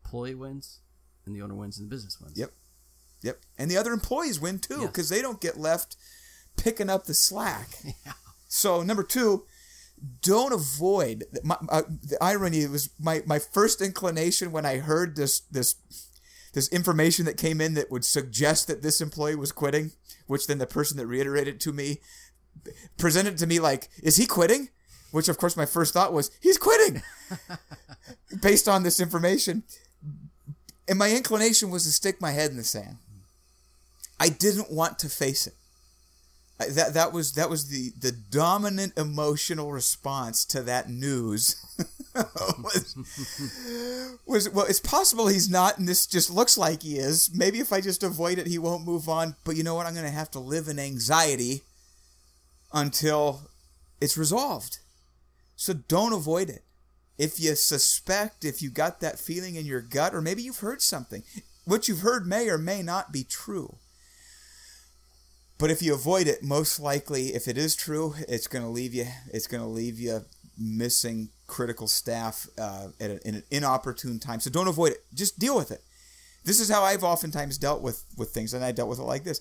employee 0.03 0.36
wins, 0.36 0.79
and 1.25 1.36
the 1.36 1.41
owner 1.41 1.53
wins, 1.53 1.77
and 1.77 1.88
the 1.89 1.93
business 1.96 2.20
wins. 2.20 2.38
Yep. 2.38 2.51
Yep. 3.22 3.39
And 3.58 3.70
the 3.70 3.77
other 3.77 3.93
employees 3.93 4.39
win 4.39 4.58
too 4.60 4.88
because 4.88 5.10
they 5.10 5.22
don't 5.22 5.39
get 5.39 5.60
left 5.60 5.96
picking 6.58 6.89
up 6.89 7.05
the 7.05 7.13
slack. 7.13 7.70
Yeah. 8.05 8.13
So 8.48 8.81
number 8.84 9.03
two, 9.03 9.46
don't 10.22 10.53
avoid 10.53 11.25
my, 11.43 11.58
uh, 11.70 11.84
the 12.03 12.17
irony 12.22 12.65
was 12.65 12.89
my, 13.00 13.22
my 13.25 13.39
first 13.39 13.81
inclination 13.81 14.51
when 14.51 14.65
I 14.65 14.77
heard 14.77 15.15
this 15.15 15.41
this 15.41 15.75
this 16.53 16.67
information 16.70 17.25
that 17.25 17.38
came 17.38 17.62
in 17.62 17.75
that 17.75 17.91
would 17.91 18.03
suggest 18.03 18.67
that 18.67 18.81
this 18.81 19.00
employee 19.00 19.36
was 19.36 19.51
quitting, 19.51 19.91
which 20.27 20.48
then 20.48 20.58
the 20.58 20.65
person 20.65 20.98
that 20.98 21.08
reiterated 21.08 21.60
to 21.62 21.72
me 21.72 22.01
presented 22.98 23.38
to 23.38 23.48
me 23.48 23.60
like, 23.60 23.89
is 24.01 24.17
he 24.17 24.25
quitting? 24.25 24.70
Which 25.12 25.29
of 25.29 25.38
course 25.38 25.55
my 25.55 25.65
first 25.65 25.93
thought 25.93 26.13
was, 26.13 26.31
he's 26.41 26.58
quitting 26.58 27.01
based 28.41 28.67
on 28.67 28.84
this 28.84 29.00
information. 29.00 29.63
And 30.88 30.98
my 31.00 31.12
inclination 31.12 31.70
was 31.70 31.86
to 31.86 31.91
stick 31.91 32.20
my 32.20 32.31
head 32.31 32.51
in 32.51 32.58
the 32.58 32.63
sand. 32.63 32.98
I 34.20 34.29
didn't 34.29 34.72
want 34.72 35.00
to 35.00 35.10
face 35.10 35.48
it 35.48 35.53
that 36.70 36.94
that 36.94 37.13
was 37.13 37.34
that 37.34 37.50
was 37.50 37.70
the 37.70 37.91
the 37.98 38.12
dominant 38.12 38.98
emotional 38.98 39.72
response 39.72 40.46
to 40.46 40.62
that 40.63 40.89
news. 40.89 41.56
Was, 42.13 42.96
was 44.27 44.50
well 44.50 44.65
it's 44.65 44.82
possible 44.82 45.27
he's 45.27 45.50
not 45.50 45.77
and 45.77 45.88
this 45.88 46.06
just 46.06 46.30
looks 46.30 46.58
like 46.58 46.84
he 46.84 46.98
is. 46.98 47.32
Maybe 47.34 47.62
if 47.62 47.72
i 47.72 47.80
just 47.80 48.03
avoid 48.03 48.38
it 48.38 48.48
he 48.48 48.58
won't 48.58 48.86
move 48.86 49.08
on. 49.08 49.38
But 49.46 49.56
you 49.56 49.63
know 49.63 49.75
what? 49.75 49.86
I'm 49.86 49.94
going 49.94 50.06
to 50.06 50.12
have 50.12 50.30
to 50.32 50.39
live 50.39 50.68
in 50.68 50.77
anxiety 50.77 51.62
until 52.74 53.44
it's 54.01 54.18
resolved. 54.18 54.80
So 55.56 55.72
don't 55.74 56.12
avoid 56.12 56.50
it. 56.50 56.65
If 57.18 57.39
you 57.39 57.56
suspect 57.56 58.44
if 58.44 58.62
you 58.62 58.72
got 58.72 59.00
that 59.00 59.18
feeling 59.18 59.56
in 59.56 59.65
your 59.65 59.82
gut 59.82 60.13
or 60.13 60.22
maybe 60.22 60.44
you've 60.44 60.60
heard 60.60 60.82
something. 60.82 61.24
What 61.63 61.88
you've 61.88 62.00
heard 62.00 62.27
may 62.27 62.50
or 62.50 62.58
may 62.58 62.82
not 62.82 63.13
be 63.13 63.24
true 63.24 63.77
but 65.62 65.70
if 65.70 65.84
you 65.84 65.94
avoid 65.94 66.25
it, 66.25 66.41
most 66.41 66.80
likely, 66.80 67.36
if 67.36 67.48
it 67.48 67.56
is 67.56 67.75
true, 67.75 68.15
it's 68.27 68.48
going 68.48 68.63
to 68.63 68.70
leave 68.70 68.96
you. 68.96 69.06
It's 69.32 69.46
going 69.46 69.62
to 69.62 69.70
leave 69.70 70.00
you 70.00 70.25
missing 70.58 71.30
critical 71.46 71.88
staff 71.88 72.48
uh, 72.58 72.88
at 73.00 73.12
a, 73.12 73.27
in 73.27 73.36
an 73.36 73.44
inopportune 73.51 74.20
time. 74.20 74.39
So 74.39 74.50
don't 74.50 74.68
avoid 74.68 74.94
it. 74.94 75.06
Just 75.13 75.38
deal 75.38 75.56
with 75.56 75.70
it. 75.70 75.84
This 76.44 76.60
is 76.60 76.68
how 76.68 76.82
I've 76.82 77.03
oftentimes 77.03 77.60
dealt 77.60 77.84
with 77.84 78.03
with 78.18 78.30
things, 78.32 78.56
and 78.56 78.65
I 78.65 78.72
dealt 78.72 78.89
with 78.89 78.98
it 78.98 79.03
like 79.03 79.24
this. 79.24 79.39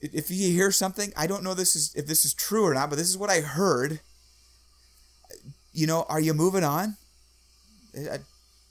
If 0.00 0.30
you 0.30 0.50
hear 0.52 0.70
something, 0.70 1.12
I 1.14 1.26
don't 1.26 1.44
know 1.44 1.52
this 1.52 1.76
is 1.76 1.94
if 1.94 2.06
this 2.06 2.24
is 2.24 2.32
true 2.32 2.64
or 2.64 2.72
not, 2.72 2.88
but 2.88 2.96
this 2.96 3.10
is 3.10 3.18
what 3.18 3.28
I 3.28 3.40
heard. 3.40 4.00
You 5.74 5.86
know, 5.86 6.06
are 6.08 6.20
you 6.20 6.32
moving 6.32 6.64
on? 6.64 6.96
I, 7.94 8.20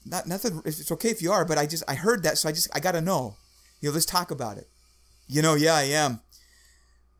not 0.04 0.26
nothing. 0.26 0.62
It's 0.64 0.90
okay 0.90 1.10
if 1.10 1.22
you 1.22 1.30
are, 1.30 1.44
but 1.44 1.58
I 1.58 1.66
just 1.66 1.84
I 1.86 1.94
heard 1.94 2.24
that, 2.24 2.38
so 2.38 2.48
I 2.48 2.52
just 2.52 2.68
I 2.74 2.80
got 2.80 2.92
to 2.92 3.00
know. 3.00 3.36
You 3.80 3.90
know, 3.90 3.94
let's 3.94 4.04
talk 4.04 4.32
about 4.32 4.58
it. 4.58 4.66
You 5.28 5.42
know, 5.42 5.54
yeah, 5.54 5.74
I 5.74 5.82
am 5.82 6.20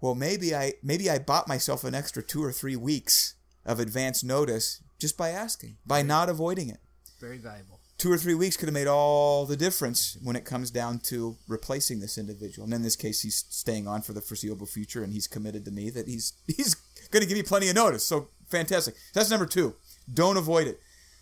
well 0.01 0.15
maybe 0.15 0.55
I 0.55 0.75
maybe 0.83 1.11
I 1.11 1.19
bought 1.19 1.49
myself 1.49 1.85
an 1.85 1.95
extra 1.95 2.23
two 2.23 2.43
or 2.43 2.53
three 2.53 2.77
weeks 2.77 3.35
of 3.65 3.81
advance 3.81 4.23
notice 4.23 4.83
just 4.99 5.17
by 5.17 5.31
asking, 5.31 5.77
by 5.85 6.03
not 6.03 6.29
avoiding 6.29 6.71
it. 6.71 6.79
Very 7.21 7.39
valuable. 7.39 7.81
Two 7.99 8.13
or 8.13 8.19
three 8.19 8.35
weeks 8.35 8.57
could 8.57 8.69
have 8.69 8.75
made 8.75 8.87
all 8.87 9.47
the 9.47 9.57
difference 9.57 10.19
when 10.23 10.37
it 10.37 10.45
comes 10.45 10.71
down 10.71 10.99
to 11.01 11.37
replacing 11.49 12.01
this 12.01 12.19
individual. 12.19 12.65
And 12.65 12.75
in 12.75 12.83
this 12.83 12.97
case, 12.97 13.23
he's 13.23 13.45
staying 13.49 13.89
on 13.89 14.03
for 14.03 14.13
the 14.13 14.21
foreseeable 14.21 14.67
future, 14.67 15.03
and 15.03 15.13
he's 15.13 15.27
committed 15.27 15.65
to 15.65 15.71
me 15.71 15.91
that 15.91 16.07
he's 16.07 16.35
he's 16.47 16.75
going 17.11 17.23
to 17.23 17.29
give 17.29 17.37
me 17.37 17.43
plenty 17.43 17.69
of 17.69 17.75
notice. 17.75 18.07
So 18.07 18.29
fantastic. 18.49 18.95
That's 19.15 19.31
number 19.31 19.47
two. 19.47 19.75
Don't 20.13 20.37
avoid 20.37 20.67
it. 20.67 20.79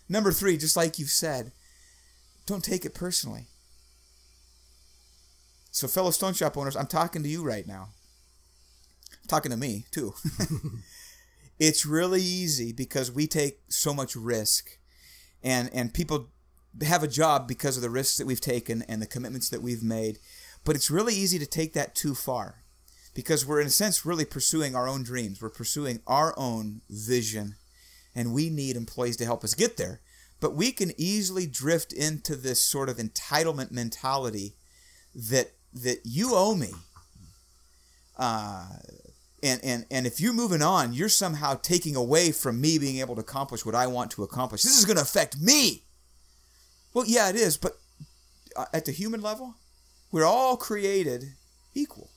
Number 0.07 0.31
three, 0.31 0.57
just 0.57 0.77
like 0.77 0.99
you've 0.99 1.09
said, 1.09 1.51
don't 2.45 2.63
take 2.63 2.85
it 2.85 2.93
personally. 2.93 3.47
So, 5.71 5.87
fellow 5.87 6.11
Stone 6.11 6.33
Shop 6.33 6.55
owners, 6.57 6.75
I'm 6.75 6.87
talking 6.87 7.23
to 7.23 7.29
you 7.29 7.43
right 7.43 7.67
now 7.67 7.89
talking 9.27 9.51
to 9.51 9.57
me 9.57 9.85
too. 9.91 10.13
it's 11.59 11.85
really 11.85 12.21
easy 12.21 12.71
because 12.71 13.11
we 13.11 13.27
take 13.27 13.59
so 13.69 13.93
much 13.93 14.15
risk, 14.15 14.77
and 15.43 15.69
and 15.73 15.93
people 15.93 16.29
have 16.83 17.03
a 17.03 17.07
job 17.07 17.47
because 17.47 17.77
of 17.77 17.83
the 17.83 17.89
risks 17.89 18.17
that 18.17 18.27
we've 18.27 18.41
taken 18.41 18.83
and 18.83 19.01
the 19.01 19.07
commitments 19.07 19.49
that 19.49 19.61
we've 19.61 19.83
made. 19.83 20.19
But 20.63 20.75
it's 20.75 20.91
really 20.91 21.13
easy 21.13 21.39
to 21.39 21.45
take 21.45 21.73
that 21.73 21.95
too 21.95 22.15
far 22.15 22.63
because 23.13 23.45
we're 23.45 23.61
in 23.61 23.67
a 23.67 23.71
sense 23.71 24.05
really 24.05 24.25
pursuing 24.25 24.75
our 24.75 24.87
own 24.87 25.03
dreams. 25.03 25.41
We're 25.41 25.49
pursuing 25.49 26.01
our 26.05 26.33
own 26.37 26.81
vision, 26.89 27.55
and 28.13 28.33
we 28.33 28.49
need 28.49 28.75
employees 28.75 29.17
to 29.17 29.25
help 29.25 29.43
us 29.43 29.53
get 29.53 29.77
there. 29.77 30.01
But 30.39 30.53
we 30.53 30.71
can 30.71 30.91
easily 30.97 31.47
drift 31.47 31.93
into 31.93 32.35
this 32.35 32.61
sort 32.61 32.89
of 32.89 32.97
entitlement 32.97 33.71
mentality 33.71 34.55
that 35.15 35.53
that 35.73 36.01
you 36.03 36.31
owe 36.33 36.55
me. 36.55 36.71
Uh, 38.17 38.67
and 39.43 39.59
and 39.63 39.85
and 39.91 40.07
if 40.07 40.19
you're 40.19 40.33
moving 40.33 40.61
on 40.61 40.93
you're 40.93 41.09
somehow 41.09 41.55
taking 41.55 41.95
away 41.95 42.31
from 42.31 42.59
me 42.59 42.77
being 42.77 42.97
able 42.97 43.15
to 43.15 43.21
accomplish 43.21 43.65
what 43.65 43.75
i 43.75 43.87
want 43.87 44.11
to 44.11 44.23
accomplish. 44.23 44.63
This 44.63 44.77
is 44.77 44.85
going 44.85 44.97
to 44.97 45.03
affect 45.03 45.39
me. 45.39 45.83
Well 46.93 47.05
yeah 47.05 47.29
it 47.29 47.35
is 47.35 47.57
but 47.57 47.77
uh, 48.55 48.65
at 48.73 48.85
the 48.85 48.91
human 48.91 49.21
level 49.21 49.55
we're 50.11 50.25
all 50.25 50.55
created 50.55 51.33
equal. 51.73 52.09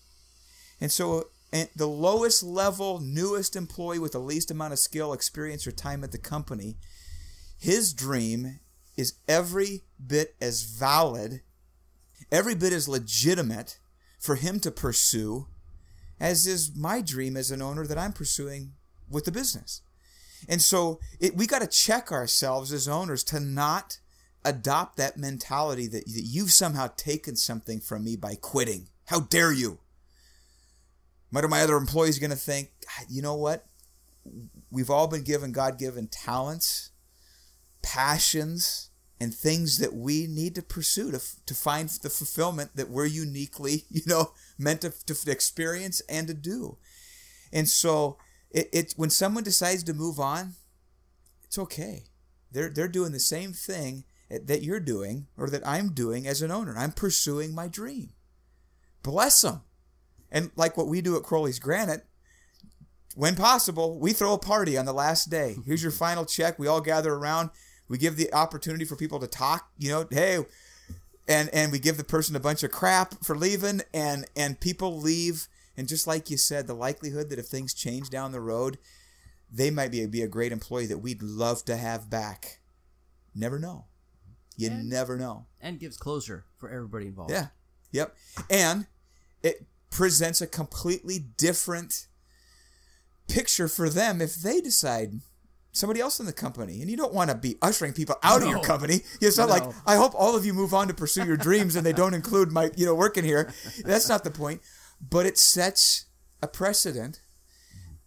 And 0.81 0.92
so 0.92 1.28
and 1.52 1.68
the 1.74 1.88
lowest 1.88 2.42
level 2.42 3.00
newest 3.00 3.57
employee 3.57 3.98
with 3.98 4.12
the 4.12 4.18
least 4.18 4.50
amount 4.50 4.72
of 4.72 4.78
skill 4.78 5.12
experience 5.12 5.66
or 5.66 5.72
time 5.72 6.04
at 6.04 6.12
the 6.12 6.18
company 6.18 6.76
his 7.59 7.92
dream 7.92 8.61
is 8.96 9.14
every 9.26 9.83
bit 10.04 10.35
as 10.40 10.62
valid 10.62 11.40
every 12.31 12.54
bit 12.54 12.72
as 12.72 12.88
legitimate 12.88 13.78
for 14.18 14.35
him 14.35 14.61
to 14.61 14.70
pursue 14.70 15.46
as 16.20 16.46
is 16.46 16.76
my 16.76 17.00
dream 17.00 17.37
as 17.37 17.50
an 17.50 17.62
owner 17.62 17.87
that 17.87 17.98
I'm 17.98 18.12
pursuing 18.12 18.72
with 19.09 19.24
the 19.24 19.33
business. 19.33 19.83
And 20.48 20.62
so 20.62 21.00
it, 21.20 21.37
we 21.37 21.46
got 21.46 21.61
to 21.61 21.66
check 21.66 22.12
ourselves 22.12 22.72
as 22.72 22.87
owners 22.88 23.24
to 23.24 23.40
not 23.40 23.98
adopt 24.44 24.96
that 24.96 25.16
mentality 25.16 25.87
that, 25.88 26.04
that 26.07 26.24
you've 26.24 26.52
somehow 26.52 26.88
taken 26.96 27.37
something 27.37 27.81
from 27.81 28.04
me 28.04 28.16
by 28.16 28.35
quitting. 28.35 28.88
How 29.07 29.20
dare 29.20 29.52
you? 29.52 29.78
What 31.31 31.44
are 31.44 31.48
my 31.48 31.62
other 31.62 31.76
employees 31.76 32.18
going 32.18 32.31
to 32.31 32.37
think? 32.37 32.70
Ah, 32.88 33.04
you 33.09 33.20
know 33.20 33.35
what? 33.35 33.66
We've 34.70 34.90
all 34.90 35.09
been 35.09 35.24
given 35.24 35.52
God 35.52 35.78
given 35.78 36.07
talents, 36.07 36.90
passions, 37.83 38.88
and 39.20 39.35
things 39.35 39.78
that 39.78 39.94
we 39.94 40.26
need 40.26 40.54
to 40.54 40.62
pursue 40.62 41.11
to, 41.11 41.20
to 41.46 41.54
find 41.54 41.88
the 41.88 42.11
fulfillment 42.11 42.76
that 42.76 42.88
we're 42.88 43.07
uniquely, 43.07 43.85
you 43.90 44.02
know, 44.07 44.33
meant 44.59 44.83
to, 44.83 44.90
to 44.90 45.31
experience 45.31 46.00
and 46.09 46.28
to 46.28 46.35
do. 46.35 46.78
And 47.52 47.68
so 47.68 48.18
it, 48.50 48.68
it 48.72 48.94
when 48.96 49.11
someone 49.11 49.44
decides 49.44 49.83
to 49.85 49.94
move 49.94 50.20
on, 50.20 50.54
it's 51.44 51.59
okay. 51.59 52.04
They're 52.50 52.68
they're 52.68 52.88
doing 52.88 53.12
the 53.12 53.20
same 53.20 53.52
thing 53.52 54.04
that 54.31 54.62
you're 54.62 54.81
doing 54.81 55.26
or 55.37 55.48
that 55.48 55.66
I'm 55.66 55.92
doing 55.92 56.26
as 56.26 56.42
an 56.42 56.50
owner. 56.50 56.74
I'm 56.76 56.92
pursuing 56.92 57.54
my 57.54 57.66
dream. 57.66 58.11
Bless 59.02 59.40
them. 59.40 59.62
And 60.31 60.50
like 60.57 60.76
what 60.76 60.88
we 60.88 61.00
do 61.00 61.16
at 61.16 61.22
Crowley's 61.22 61.59
Granite, 61.59 62.04
when 63.14 63.37
possible, 63.37 63.98
we 63.98 64.12
throw 64.12 64.35
a 64.35 64.38
party 64.38 64.76
on 64.76 64.85
the 64.85 64.92
last 64.92 65.31
day. 65.31 65.57
Here's 65.64 65.83
your 65.83 65.92
final 66.07 66.26
check. 66.26 66.59
We 66.59 66.66
all 66.66 66.81
gather 66.81 67.14
around. 67.14 67.50
We 67.88 67.98
give 67.98 68.16
the 68.16 68.33
opportunity 68.33 68.85
for 68.85 68.96
people 68.96 69.18
to 69.20 69.27
talk. 69.27 69.70
You 69.79 69.90
know, 69.90 70.07
hey, 70.11 70.38
and 71.27 71.48
and 71.51 71.72
we 71.72 71.79
give 71.79 71.96
the 71.96 72.05
person 72.05 72.37
a 72.37 72.40
bunch 72.40 72.62
of 72.62 72.70
crap 72.70 73.24
for 73.24 73.37
leaving 73.37 73.83
and 73.92 74.27
and 74.37 74.61
people 74.61 74.98
leave 74.98 75.48
and 75.77 75.87
just 75.88 76.07
like 76.07 76.31
you 76.31 76.37
said 76.37 76.66
the 76.66 76.74
likelihood 76.74 77.31
that 77.31 77.38
if 77.38 77.46
things 77.46 77.72
change 77.74 78.11
down 78.11 78.33
the 78.33 78.40
road 78.40 78.79
they 79.51 79.70
might 79.70 79.90
be, 79.90 80.05
be 80.07 80.20
a 80.22 80.29
great 80.29 80.53
employee 80.53 80.85
that 80.87 80.98
we'd 80.98 81.22
love 81.22 81.64
to 81.64 81.77
have 81.77 82.11
back. 82.11 82.61
Never 83.35 83.59
know. 83.59 83.87
You 84.59 84.68
And- 84.70 84.88
never 84.90 85.16
know. 85.16 85.46
and 85.61 85.79
gives 85.81 85.96
closure 85.96 86.44
for 86.59 86.68
everybody 86.68 87.07
involved. 87.07 87.31
Yeah. 87.31 87.46
Yep. 87.92 88.14
And 88.51 88.87
it 89.42 89.64
presents 89.90 90.42
a 90.42 90.46
completely 90.46 91.18
different 91.18 92.09
picture 93.27 93.68
for 93.68 93.88
them 93.88 94.20
if 94.20 94.35
they 94.35 94.61
decide 94.61 95.20
somebody 95.78 96.00
else 96.00 96.20
in 96.20 96.26
the 96.26 96.32
company. 96.32 96.80
And 96.82 96.90
you 96.90 96.96
don't 96.96 97.14
want 97.14 97.30
to 97.30 97.36
be 97.36 97.56
ushering 97.62 97.92
people 97.92 98.16
out 98.22 98.42
of 98.42 98.48
your 98.48 98.58
No. 98.58 98.62
company. 98.62 99.00
It's 99.20 99.38
not 99.38 99.48
like 99.48 99.62
I 99.86 99.96
hope 99.96 100.12
all 100.14 100.36
of 100.36 100.44
you 100.44 100.52
move 100.52 100.74
on 100.74 100.88
to 100.88 100.94
pursue 100.94 101.24
your 101.24 101.36
dreams 101.36 101.76
and 101.76 101.86
they 101.86 101.92
don't 101.92 102.14
include 102.14 102.52
my, 102.52 102.70
you 102.76 102.84
know, 102.86 102.94
working 102.94 103.24
here. 103.24 103.52
That's 103.84 104.08
not 104.08 104.24
the 104.24 104.30
point. 104.30 104.60
But 105.00 105.26
it 105.26 105.38
sets 105.38 106.06
a 106.42 106.48
precedent 106.48 107.20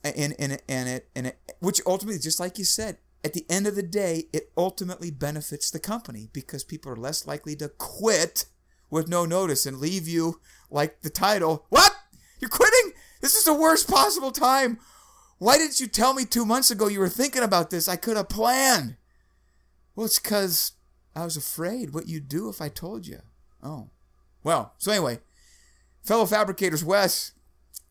and 0.04 0.36
and 0.40 0.62
and 0.68 0.90
it 0.90 1.10
and 1.16 1.28
it 1.28 1.38
which 1.60 1.80
ultimately 1.86 2.20
just 2.20 2.40
like 2.40 2.58
you 2.58 2.66
said 2.66 2.98
at 3.24 3.34
the 3.34 3.46
end 3.50 3.68
of 3.68 3.76
the 3.76 3.84
day 3.84 4.26
it 4.34 4.52
ultimately 4.58 5.12
benefits 5.12 5.70
the 5.70 5.80
company 5.80 6.30
because 6.34 6.64
people 6.64 6.92
are 6.92 6.96
less 6.96 7.28
likely 7.28 7.56
to 7.58 7.70
quit 7.70 8.46
with 8.90 9.08
no 9.08 9.26
notice 9.26 9.66
and 9.68 9.78
leave 9.78 10.08
you 10.08 10.40
like 10.72 11.02
the 11.02 11.10
title 11.10 11.66
what 11.70 11.94
you're 12.40 12.50
quitting 12.50 12.94
this 13.22 13.36
is 13.36 13.44
the 13.44 13.54
worst 13.54 13.88
possible 13.88 14.32
time 14.32 14.80
why 15.42 15.58
didn't 15.58 15.80
you 15.80 15.88
tell 15.88 16.14
me 16.14 16.24
two 16.24 16.46
months 16.46 16.70
ago 16.70 16.88
you 16.88 17.00
were 17.00 17.10
thinking 17.10 17.44
about 17.44 17.70
this 17.70 17.88
i 17.88 17.96
could 17.96 18.16
have 18.16 18.30
planned 18.30 18.96
well 19.96 20.06
it's 20.06 20.20
because 20.20 20.74
i 21.16 21.24
was 21.24 21.36
afraid 21.36 21.94
what 21.94 22.08
you'd 22.08 22.30
do 22.30 22.48
if 22.48 22.62
i 22.62 22.70
told 22.70 23.08
you 23.08 23.20
oh 23.64 23.90
well 24.44 24.74
so 24.78 24.92
anyway 24.92 25.20
fellow 26.04 26.26
fabricators 26.26 26.86
wes 26.86 27.34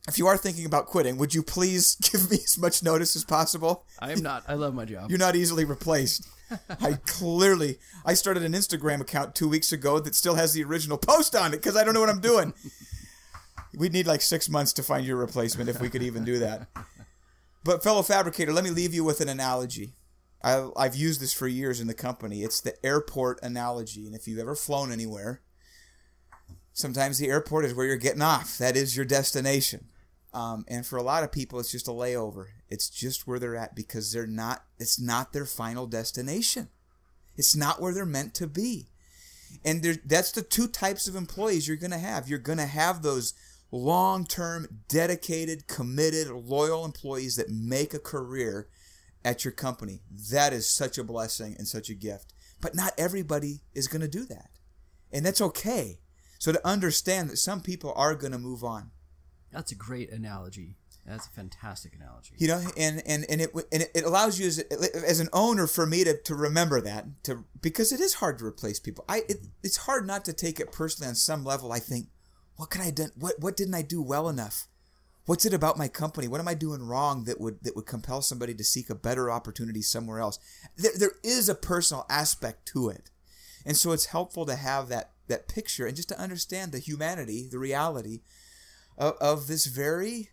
if 0.08 0.18
you 0.18 0.26
are 0.26 0.36
thinking 0.36 0.64
about 0.64 0.86
quitting, 0.86 1.18
would 1.18 1.34
you 1.34 1.42
please 1.42 1.94
give 2.10 2.30
me 2.30 2.38
as 2.42 2.58
much 2.58 2.82
notice 2.82 3.14
as 3.16 3.24
possible? 3.24 3.84
I 3.98 4.12
am 4.12 4.22
not. 4.22 4.44
I 4.48 4.54
love 4.54 4.74
my 4.74 4.84
job. 4.84 5.10
You're 5.10 5.18
not 5.18 5.36
easily 5.36 5.64
replaced. 5.64 6.26
I 6.80 6.94
clearly, 7.06 7.78
I 8.04 8.14
started 8.14 8.42
an 8.42 8.52
Instagram 8.52 9.00
account 9.00 9.34
two 9.34 9.48
weeks 9.48 9.72
ago 9.72 10.00
that 10.00 10.14
still 10.14 10.34
has 10.34 10.52
the 10.52 10.64
original 10.64 10.98
post 10.98 11.36
on 11.36 11.52
it 11.52 11.58
because 11.58 11.76
I 11.76 11.84
don't 11.84 11.94
know 11.94 12.00
what 12.00 12.08
I'm 12.08 12.20
doing. 12.20 12.54
We'd 13.76 13.92
need 13.92 14.08
like 14.08 14.20
six 14.20 14.48
months 14.48 14.72
to 14.74 14.82
find 14.82 15.06
your 15.06 15.16
replacement 15.16 15.70
if 15.70 15.80
we 15.80 15.88
could 15.88 16.02
even 16.02 16.24
do 16.24 16.40
that. 16.40 16.66
But 17.62 17.82
fellow 17.82 18.02
fabricator, 18.02 18.52
let 18.52 18.64
me 18.64 18.70
leave 18.70 18.94
you 18.94 19.04
with 19.04 19.20
an 19.20 19.28
analogy. 19.28 19.94
I, 20.42 20.68
I've 20.76 20.96
used 20.96 21.20
this 21.20 21.34
for 21.34 21.46
years 21.46 21.80
in 21.80 21.86
the 21.86 21.94
company. 21.94 22.42
It's 22.42 22.60
the 22.60 22.74
airport 22.84 23.38
analogy, 23.42 24.06
and 24.06 24.14
if 24.14 24.26
you've 24.26 24.38
ever 24.38 24.54
flown 24.54 24.90
anywhere, 24.90 25.42
sometimes 26.72 27.18
the 27.18 27.28
airport 27.28 27.66
is 27.66 27.74
where 27.74 27.86
you're 27.86 27.96
getting 27.96 28.22
off. 28.22 28.56
That 28.58 28.76
is 28.76 28.96
your 28.96 29.04
destination. 29.04 29.88
Um, 30.32 30.64
and 30.68 30.86
for 30.86 30.96
a 30.96 31.02
lot 31.02 31.24
of 31.24 31.32
people, 31.32 31.58
it's 31.58 31.72
just 31.72 31.88
a 31.88 31.92
layover. 31.92 32.46
It's 32.68 32.88
just 32.88 33.26
where 33.26 33.38
they're 33.38 33.56
at 33.56 33.74
because 33.74 34.12
they're 34.12 34.26
not. 34.26 34.64
It's 34.78 35.00
not 35.00 35.32
their 35.32 35.44
final 35.44 35.86
destination. 35.86 36.68
It's 37.36 37.56
not 37.56 37.80
where 37.80 37.92
they're 37.92 38.06
meant 38.06 38.34
to 38.34 38.46
be. 38.46 38.88
And 39.64 39.82
there, 39.82 39.96
that's 40.04 40.30
the 40.30 40.42
two 40.42 40.68
types 40.68 41.08
of 41.08 41.16
employees 41.16 41.66
you're 41.66 41.76
going 41.76 41.90
to 41.90 41.98
have. 41.98 42.28
You're 42.28 42.38
going 42.38 42.58
to 42.58 42.66
have 42.66 43.02
those 43.02 43.34
long-term, 43.70 44.80
dedicated, 44.88 45.66
committed, 45.66 46.28
loyal 46.28 46.84
employees 46.84 47.36
that 47.36 47.50
make 47.50 47.94
a 47.94 47.98
career 47.98 48.68
at 49.24 49.44
your 49.44 49.52
company. 49.52 50.00
That 50.30 50.52
is 50.52 50.68
such 50.68 50.98
a 50.98 51.04
blessing 51.04 51.54
and 51.58 51.68
such 51.68 51.88
a 51.88 51.94
gift. 51.94 52.32
But 52.60 52.74
not 52.74 52.92
everybody 52.98 53.60
is 53.74 53.88
going 53.88 54.02
to 54.02 54.08
do 54.08 54.24
that. 54.26 54.50
And 55.12 55.24
that's 55.24 55.40
okay. 55.40 56.00
So 56.38 56.52
to 56.52 56.66
understand 56.66 57.30
that 57.30 57.36
some 57.36 57.60
people 57.60 57.92
are 57.96 58.14
going 58.14 58.32
to 58.32 58.38
move 58.38 58.64
on. 58.64 58.90
That's 59.52 59.72
a 59.72 59.76
great 59.76 60.10
analogy. 60.10 60.76
That's 61.06 61.26
a 61.26 61.30
fantastic 61.30 61.94
analogy. 61.94 62.34
you 62.38 62.46
know 62.46 62.62
and 62.76 63.02
and 63.06 63.24
and 63.28 63.40
it 63.40 63.50
and 63.72 63.88
it 63.94 64.04
allows 64.04 64.38
you 64.38 64.46
as, 64.46 64.58
as 64.58 65.18
an 65.18 65.28
owner 65.32 65.66
for 65.66 65.86
me 65.86 66.04
to, 66.04 66.16
to 66.22 66.34
remember 66.34 66.80
that 66.80 67.06
to 67.24 67.44
because 67.60 67.90
it 67.90 68.00
is 68.00 68.14
hard 68.14 68.38
to 68.38 68.44
replace 68.44 68.78
people 68.78 69.04
i 69.08 69.22
it, 69.28 69.38
it's 69.62 69.78
hard 69.78 70.06
not 70.06 70.24
to 70.26 70.32
take 70.32 70.60
it 70.60 70.70
personally 70.70 71.08
on 71.08 71.14
some 71.14 71.42
level 71.42 71.72
i 71.72 71.78
think 71.78 72.08
what 72.60 72.70
could 72.70 72.80
i 72.80 72.90
done 72.90 73.10
what 73.16 73.34
what 73.40 73.56
didn't 73.56 73.74
i 73.74 73.82
do 73.82 74.02
well 74.02 74.28
enough 74.28 74.66
what's 75.26 75.44
it 75.44 75.54
about 75.54 75.78
my 75.78 75.88
company 75.88 76.28
what 76.28 76.40
am 76.40 76.48
i 76.48 76.54
doing 76.54 76.86
wrong 76.86 77.24
that 77.24 77.40
would 77.40 77.58
that 77.62 77.74
would 77.74 77.86
compel 77.86 78.22
somebody 78.22 78.54
to 78.54 78.64
seek 78.64 78.90
a 78.90 78.94
better 78.94 79.30
opportunity 79.30 79.82
somewhere 79.82 80.20
else 80.20 80.38
there, 80.76 80.92
there 80.96 81.12
is 81.22 81.48
a 81.48 81.54
personal 81.54 82.06
aspect 82.08 82.66
to 82.66 82.88
it 82.88 83.10
and 83.64 83.76
so 83.76 83.92
it's 83.92 84.06
helpful 84.06 84.46
to 84.46 84.56
have 84.56 84.88
that 84.88 85.12
that 85.28 85.48
picture 85.48 85.86
and 85.86 85.96
just 85.96 86.08
to 86.08 86.20
understand 86.20 86.72
the 86.72 86.78
humanity 86.78 87.48
the 87.50 87.58
reality 87.58 88.20
of, 88.98 89.14
of 89.20 89.46
this 89.46 89.66
very 89.66 90.30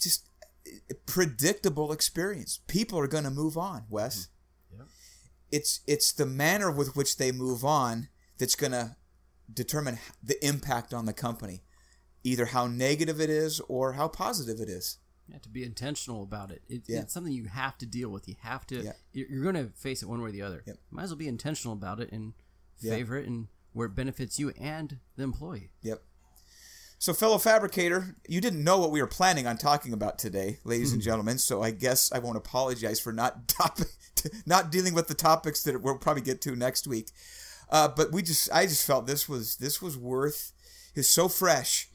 just 0.00 0.28
predictable 1.06 1.92
experience. 1.92 2.60
People 2.66 2.98
are 2.98 3.06
going 3.06 3.24
to 3.24 3.30
move 3.30 3.56
on, 3.56 3.84
Wes. 3.88 4.28
Mm-hmm. 4.72 4.80
Yeah. 4.80 4.86
It's 5.52 5.80
it's 5.86 6.12
the 6.12 6.26
manner 6.26 6.70
with 6.70 6.96
which 6.96 7.16
they 7.16 7.32
move 7.32 7.64
on 7.64 8.08
that's 8.38 8.56
going 8.56 8.72
to 8.72 8.96
determine 9.52 9.98
the 10.22 10.44
impact 10.46 10.92
on 10.92 11.06
the 11.06 11.12
company, 11.12 11.62
either 12.24 12.46
how 12.46 12.66
negative 12.66 13.20
it 13.20 13.30
is 13.30 13.60
or 13.68 13.94
how 13.94 14.08
positive 14.08 14.60
it 14.60 14.68
is. 14.68 14.98
You 15.28 15.34
have 15.34 15.42
to 15.42 15.48
be 15.48 15.64
intentional 15.64 16.22
about 16.22 16.50
it. 16.50 16.62
it 16.68 16.82
Yeah. 16.86 17.00
It's 17.00 17.12
something 17.12 17.32
you 17.32 17.46
have 17.46 17.76
to 17.78 17.86
deal 17.86 18.10
with. 18.10 18.28
You 18.28 18.36
have 18.42 18.66
to. 18.68 18.82
Yeah. 18.82 18.92
You're, 19.12 19.42
going 19.42 19.56
to 19.56 19.72
face 19.74 20.02
it 20.02 20.08
one 20.08 20.22
way 20.22 20.28
or 20.28 20.32
the 20.32 20.42
other. 20.42 20.62
Yep. 20.66 20.76
Might 20.90 21.02
as 21.04 21.10
well 21.10 21.16
be 21.16 21.28
intentional 21.28 21.72
about 21.72 22.00
it 22.00 22.12
and 22.12 22.34
Yeah. 22.78 22.92
favor 22.92 23.16
it 23.16 23.26
and 23.26 23.48
where 23.72 23.86
it 23.86 23.94
benefits 23.94 24.38
you 24.38 24.50
and 24.50 25.00
the 25.16 25.24
employee. 25.24 25.70
Yep. 25.82 26.02
So, 26.98 27.12
fellow 27.12 27.38
fabricator, 27.38 28.16
you 28.26 28.40
didn't 28.40 28.64
know 28.64 28.78
what 28.78 28.90
we 28.90 29.02
were 29.02 29.06
planning 29.06 29.46
on 29.46 29.58
talking 29.58 29.92
about 29.92 30.18
today, 30.18 30.60
ladies 30.64 30.92
and 30.92 31.02
hmm. 31.02 31.04
gentlemen. 31.04 31.38
So, 31.38 31.62
I 31.62 31.70
guess 31.70 32.10
I 32.10 32.18
won't 32.20 32.38
apologize 32.38 33.00
for 33.00 33.12
not 33.12 33.48
topic, 33.48 33.88
not 34.46 34.70
dealing 34.70 34.94
with 34.94 35.08
the 35.08 35.14
topics 35.14 35.62
that 35.64 35.82
we'll 35.82 35.98
probably 35.98 36.22
get 36.22 36.40
to 36.42 36.56
next 36.56 36.86
week. 36.86 37.10
Uh, 37.68 37.88
but 37.88 38.12
we 38.12 38.22
just, 38.22 38.50
I 38.52 38.66
just 38.66 38.86
felt 38.86 39.06
this 39.06 39.28
was 39.28 39.56
this 39.56 39.82
was 39.82 39.96
worth. 39.96 40.52
It's 40.94 41.08
so 41.08 41.28
fresh, 41.28 41.88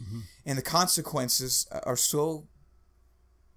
and 0.46 0.58
the 0.58 0.62
consequences 0.62 1.68
are 1.84 1.96
so 1.96 2.48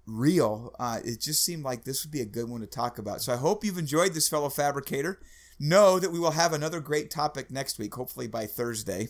real. 0.07 0.73
Uh, 0.79 0.99
it 1.03 1.21
just 1.21 1.43
seemed 1.43 1.63
like 1.63 1.83
this 1.83 2.03
would 2.03 2.11
be 2.11 2.21
a 2.21 2.25
good 2.25 2.49
one 2.49 2.61
to 2.61 2.67
talk 2.67 2.97
about. 2.97 3.21
So, 3.21 3.31
I 3.31 3.35
hope 3.35 3.63
you've 3.63 3.77
enjoyed 3.77 4.13
this, 4.13 4.27
fellow 4.27 4.49
fabricator 4.49 5.19
know 5.59 5.99
that 5.99 6.11
we 6.11 6.19
will 6.19 6.31
have 6.31 6.53
another 6.53 6.79
great 6.79 7.09
topic 7.09 7.49
next 7.49 7.79
week, 7.79 7.93
hopefully 7.93 8.27
by 8.27 8.45
Thursday, 8.45 9.09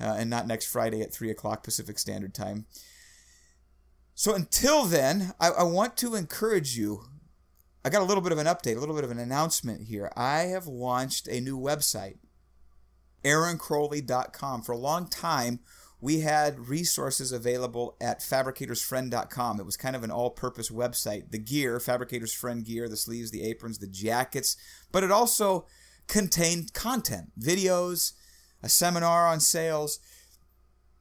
uh, 0.00 0.16
and 0.18 0.30
not 0.30 0.46
next 0.46 0.66
Friday 0.66 1.02
at 1.02 1.12
3 1.12 1.30
o'clock 1.30 1.62
Pacific 1.62 1.98
Standard 1.98 2.34
Time. 2.34 2.66
So 4.14 4.34
until 4.34 4.84
then, 4.84 5.32
I, 5.40 5.50
I 5.50 5.62
want 5.64 5.96
to 5.98 6.14
encourage 6.14 6.76
you. 6.76 7.04
I 7.84 7.90
got 7.90 8.00
a 8.00 8.04
little 8.04 8.22
bit 8.22 8.32
of 8.32 8.38
an 8.38 8.46
update, 8.46 8.76
a 8.76 8.80
little 8.80 8.94
bit 8.94 9.04
of 9.04 9.10
an 9.10 9.18
announcement 9.18 9.88
here. 9.88 10.10
I 10.16 10.42
have 10.42 10.66
launched 10.66 11.28
a 11.28 11.40
new 11.40 11.58
website, 11.58 12.16
aaroncrowley.com. 13.24 14.62
For 14.62 14.72
a 14.72 14.76
long 14.76 15.08
time, 15.08 15.60
we 16.00 16.20
had 16.20 16.68
resources 16.68 17.32
available 17.32 17.96
at 18.00 18.20
fabricatorsfriend.com. 18.20 19.58
It 19.58 19.66
was 19.66 19.76
kind 19.76 19.96
of 19.96 20.04
an 20.04 20.10
all 20.10 20.30
purpose 20.30 20.70
website. 20.70 21.30
The 21.30 21.38
gear, 21.38 21.80
Fabricators 21.80 22.34
Friend 22.34 22.62
gear, 22.64 22.88
the 22.88 22.96
sleeves, 22.96 23.30
the 23.30 23.42
aprons, 23.42 23.78
the 23.78 23.86
jackets, 23.86 24.56
but 24.92 25.02
it 25.02 25.10
also 25.10 25.66
contained 26.06 26.74
content, 26.74 27.32
videos, 27.40 28.12
a 28.62 28.68
seminar 28.68 29.26
on 29.26 29.40
sales. 29.40 29.98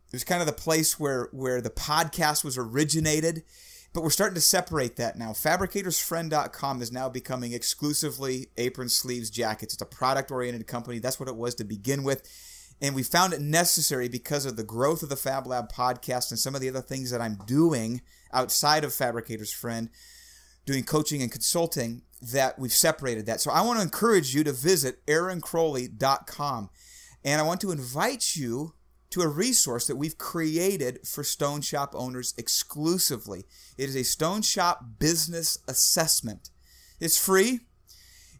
It 0.07 0.13
was 0.13 0.23
kind 0.23 0.41
of 0.41 0.47
the 0.47 0.53
place 0.53 0.99
where, 0.99 1.27
where 1.33 1.59
the 1.59 1.69
podcast 1.69 2.43
was 2.43 2.57
originated, 2.57 3.43
but 3.93 4.01
we're 4.01 4.09
starting 4.09 4.35
to 4.35 4.41
separate 4.41 4.95
that 4.95 5.17
now. 5.17 5.31
Fabricatorsfriend.com 5.31 6.81
is 6.81 6.91
now 6.91 7.09
becoming 7.09 7.53
exclusively 7.53 8.47
apron, 8.57 8.89
sleeves, 8.89 9.29
jackets. 9.29 9.75
It's 9.75 9.83
a 9.83 9.85
product 9.85 10.31
oriented 10.31 10.65
company. 10.65 10.99
That's 10.99 11.19
what 11.19 11.29
it 11.29 11.35
was 11.35 11.55
to 11.55 11.63
begin 11.63 12.03
with. 12.03 12.27
And 12.81 12.95
we 12.95 13.03
found 13.03 13.33
it 13.33 13.39
necessary 13.39 14.09
because 14.09 14.45
of 14.45 14.57
the 14.57 14.63
growth 14.63 15.03
of 15.03 15.09
the 15.09 15.15
Fab 15.15 15.45
Lab 15.45 15.71
podcast 15.71 16.31
and 16.31 16.39
some 16.39 16.55
of 16.55 16.61
the 16.61 16.69
other 16.69 16.81
things 16.81 17.11
that 17.11 17.21
I'm 17.21 17.37
doing 17.45 18.01
outside 18.33 18.83
of 18.83 18.93
Fabricators 18.93 19.53
Friend, 19.53 19.89
doing 20.65 20.83
coaching 20.83 21.21
and 21.21 21.31
consulting, 21.31 22.01
that 22.19 22.57
we've 22.57 22.73
separated 22.73 23.25
that. 23.27 23.41
So 23.41 23.51
I 23.51 23.61
want 23.61 23.77
to 23.77 23.83
encourage 23.83 24.33
you 24.33 24.43
to 24.43 24.51
visit 24.51 25.05
aaroncrowley.com. 25.05 26.69
And 27.23 27.39
I 27.39 27.43
want 27.43 27.61
to 27.61 27.71
invite 27.71 28.35
you 28.35 28.73
to 29.13 29.21
a 29.21 29.27
resource 29.27 29.85
that 29.85 29.95
we've 29.95 30.17
created 30.17 30.99
for 31.05 31.23
Stone 31.23 31.61
Shop 31.61 31.93
owners 31.95 32.33
exclusively. 32.35 33.45
It 33.77 33.87
is 33.87 33.95
a 33.95 34.03
Stone 34.03 34.41
Shop 34.41 34.83
business 34.97 35.59
assessment. 35.67 36.49
It's 36.99 37.23
free. 37.23 37.59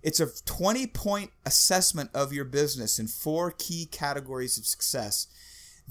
It's 0.01 0.19
a 0.19 0.29
20 0.45 0.88
point 0.88 1.29
assessment 1.45 2.09
of 2.15 2.33
your 2.33 2.45
business 2.45 2.97
in 2.97 3.05
four 3.05 3.51
key 3.51 3.86
categories 3.86 4.57
of 4.57 4.65
success 4.65 5.27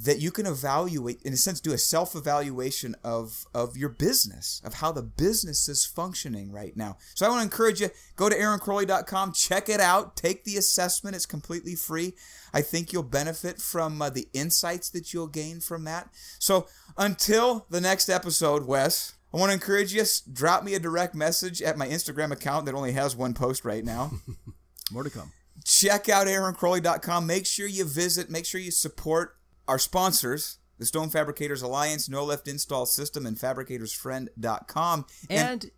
that 0.03 0.21
you 0.21 0.31
can 0.31 0.47
evaluate, 0.47 1.23
in 1.23 1.33
a 1.33 1.37
sense, 1.37 1.61
do 1.61 1.73
a 1.73 1.79
self 1.79 2.17
evaluation 2.17 2.97
of, 3.05 3.47
of 3.55 3.77
your 3.77 3.89
business, 3.89 4.61
of 4.65 4.75
how 4.75 4.91
the 4.91 5.03
business 5.03 5.69
is 5.69 5.85
functioning 5.85 6.51
right 6.51 6.77
now. 6.77 6.97
So 7.15 7.25
I 7.25 7.29
want 7.29 7.41
to 7.41 7.45
encourage 7.45 7.81
you 7.81 7.91
go 8.17 8.29
to 8.29 8.37
aaroncrowley.com, 8.37 9.33
check 9.33 9.69
it 9.69 9.81
out, 9.81 10.17
take 10.17 10.45
the 10.45 10.57
assessment. 10.57 11.15
It's 11.15 11.27
completely 11.27 11.75
free. 11.75 12.15
I 12.53 12.63
think 12.63 12.93
you'll 12.93 13.05
benefit 13.05 13.61
from 13.61 14.03
uh, 14.03 14.11
the 14.11 14.29
insights 14.33 14.91
that 14.91 15.15
you'll 15.15 15.29
gain 15.29 15.61
from 15.61 15.85
that. 15.85 16.09
So 16.39 16.67
until 16.99 17.67
the 17.71 17.81
next 17.81 18.09
episode, 18.09 18.67
Wes, 18.67 19.15
I 19.33 19.39
want 19.39 19.51
to 19.51 19.55
encourage 19.55 19.95
you, 19.95 20.05
drop 20.33 20.65
me 20.65 20.75
a 20.75 20.81
direct 20.81 21.15
message 21.15 21.63
at 21.63 21.79
my 21.79 21.87
Instagram 21.87 22.33
account 22.33 22.67
that 22.67 22.75
only 22.75 22.93
has 22.93 23.17
one 23.17 23.35
post 23.35 23.65
right 23.65 23.85
now. 23.85 24.11
More 24.93 25.05
to 25.05 25.11
come. 25.11 25.33
Check 25.65 26.09
out 26.09 26.27
aaroncrowley.com. 26.27 27.27
Make 27.27 27.47
sure 27.47 27.67
you 27.69 27.85
visit, 27.85 28.31
make 28.31 28.45
sure 28.45 28.61
you 28.61 28.73
support 28.73 29.37
our 29.69 29.79
sponsors, 29.79 30.59
the 30.79 30.87
Stone 30.87 31.11
Fabricators 31.11 31.63
Alliance, 31.63 32.09
No 32.09 32.25
Lift 32.25 32.49
Install 32.49 32.87
System, 32.87 33.27
and 33.27 33.37
fabricatorsfriend.com. 33.37 35.07
And, 35.31 35.71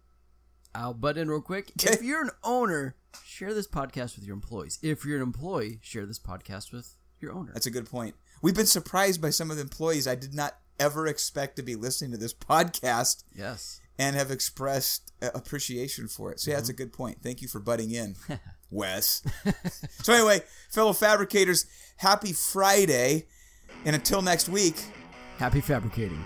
I'll 0.74 0.94
butt 0.94 1.16
in 1.18 1.28
real 1.30 1.40
quick. 1.40 1.72
If 1.84 2.02
you're 2.02 2.22
an 2.22 2.30
owner, 2.42 2.96
share 3.24 3.54
this 3.54 3.68
podcast 3.68 4.16
with 4.16 4.24
your 4.24 4.34
employees. 4.34 4.78
If 4.82 5.04
you're 5.04 5.16
an 5.16 5.22
employee, 5.22 5.78
share 5.82 6.06
this 6.06 6.18
podcast 6.18 6.72
with 6.72 6.96
your 7.20 7.32
owner. 7.32 7.52
That's 7.52 7.66
a 7.66 7.70
good 7.70 7.88
point. 7.88 8.14
We've 8.42 8.54
been 8.56 8.66
surprised 8.66 9.22
by 9.22 9.30
some 9.30 9.50
of 9.50 9.56
the 9.56 9.62
employees 9.62 10.06
I 10.08 10.14
did 10.16 10.34
not 10.34 10.56
ever 10.78 11.06
expect 11.06 11.56
to 11.56 11.62
be 11.62 11.76
listening 11.76 12.10
to 12.10 12.16
this 12.16 12.34
podcast 12.34 13.22
Yes. 13.34 13.80
and 13.98 14.16
have 14.16 14.30
expressed 14.32 15.12
uh, 15.22 15.30
appreciation 15.34 16.08
for 16.08 16.32
it. 16.32 16.40
So, 16.40 16.50
yeah, 16.50 16.56
that's 16.56 16.68
a 16.68 16.72
good 16.74 16.92
point. 16.92 17.18
Thank 17.22 17.40
you 17.40 17.48
for 17.48 17.60
butting 17.60 17.92
in, 17.92 18.16
Wes. 18.70 19.22
so, 20.02 20.12
anyway, 20.12 20.42
fellow 20.70 20.92
fabricators, 20.92 21.66
happy 21.98 22.32
Friday. 22.32 23.26
And 23.84 23.94
until 23.94 24.22
next 24.22 24.48
week, 24.48 24.76
Happy 25.38 25.60
fabricating. 25.60 26.22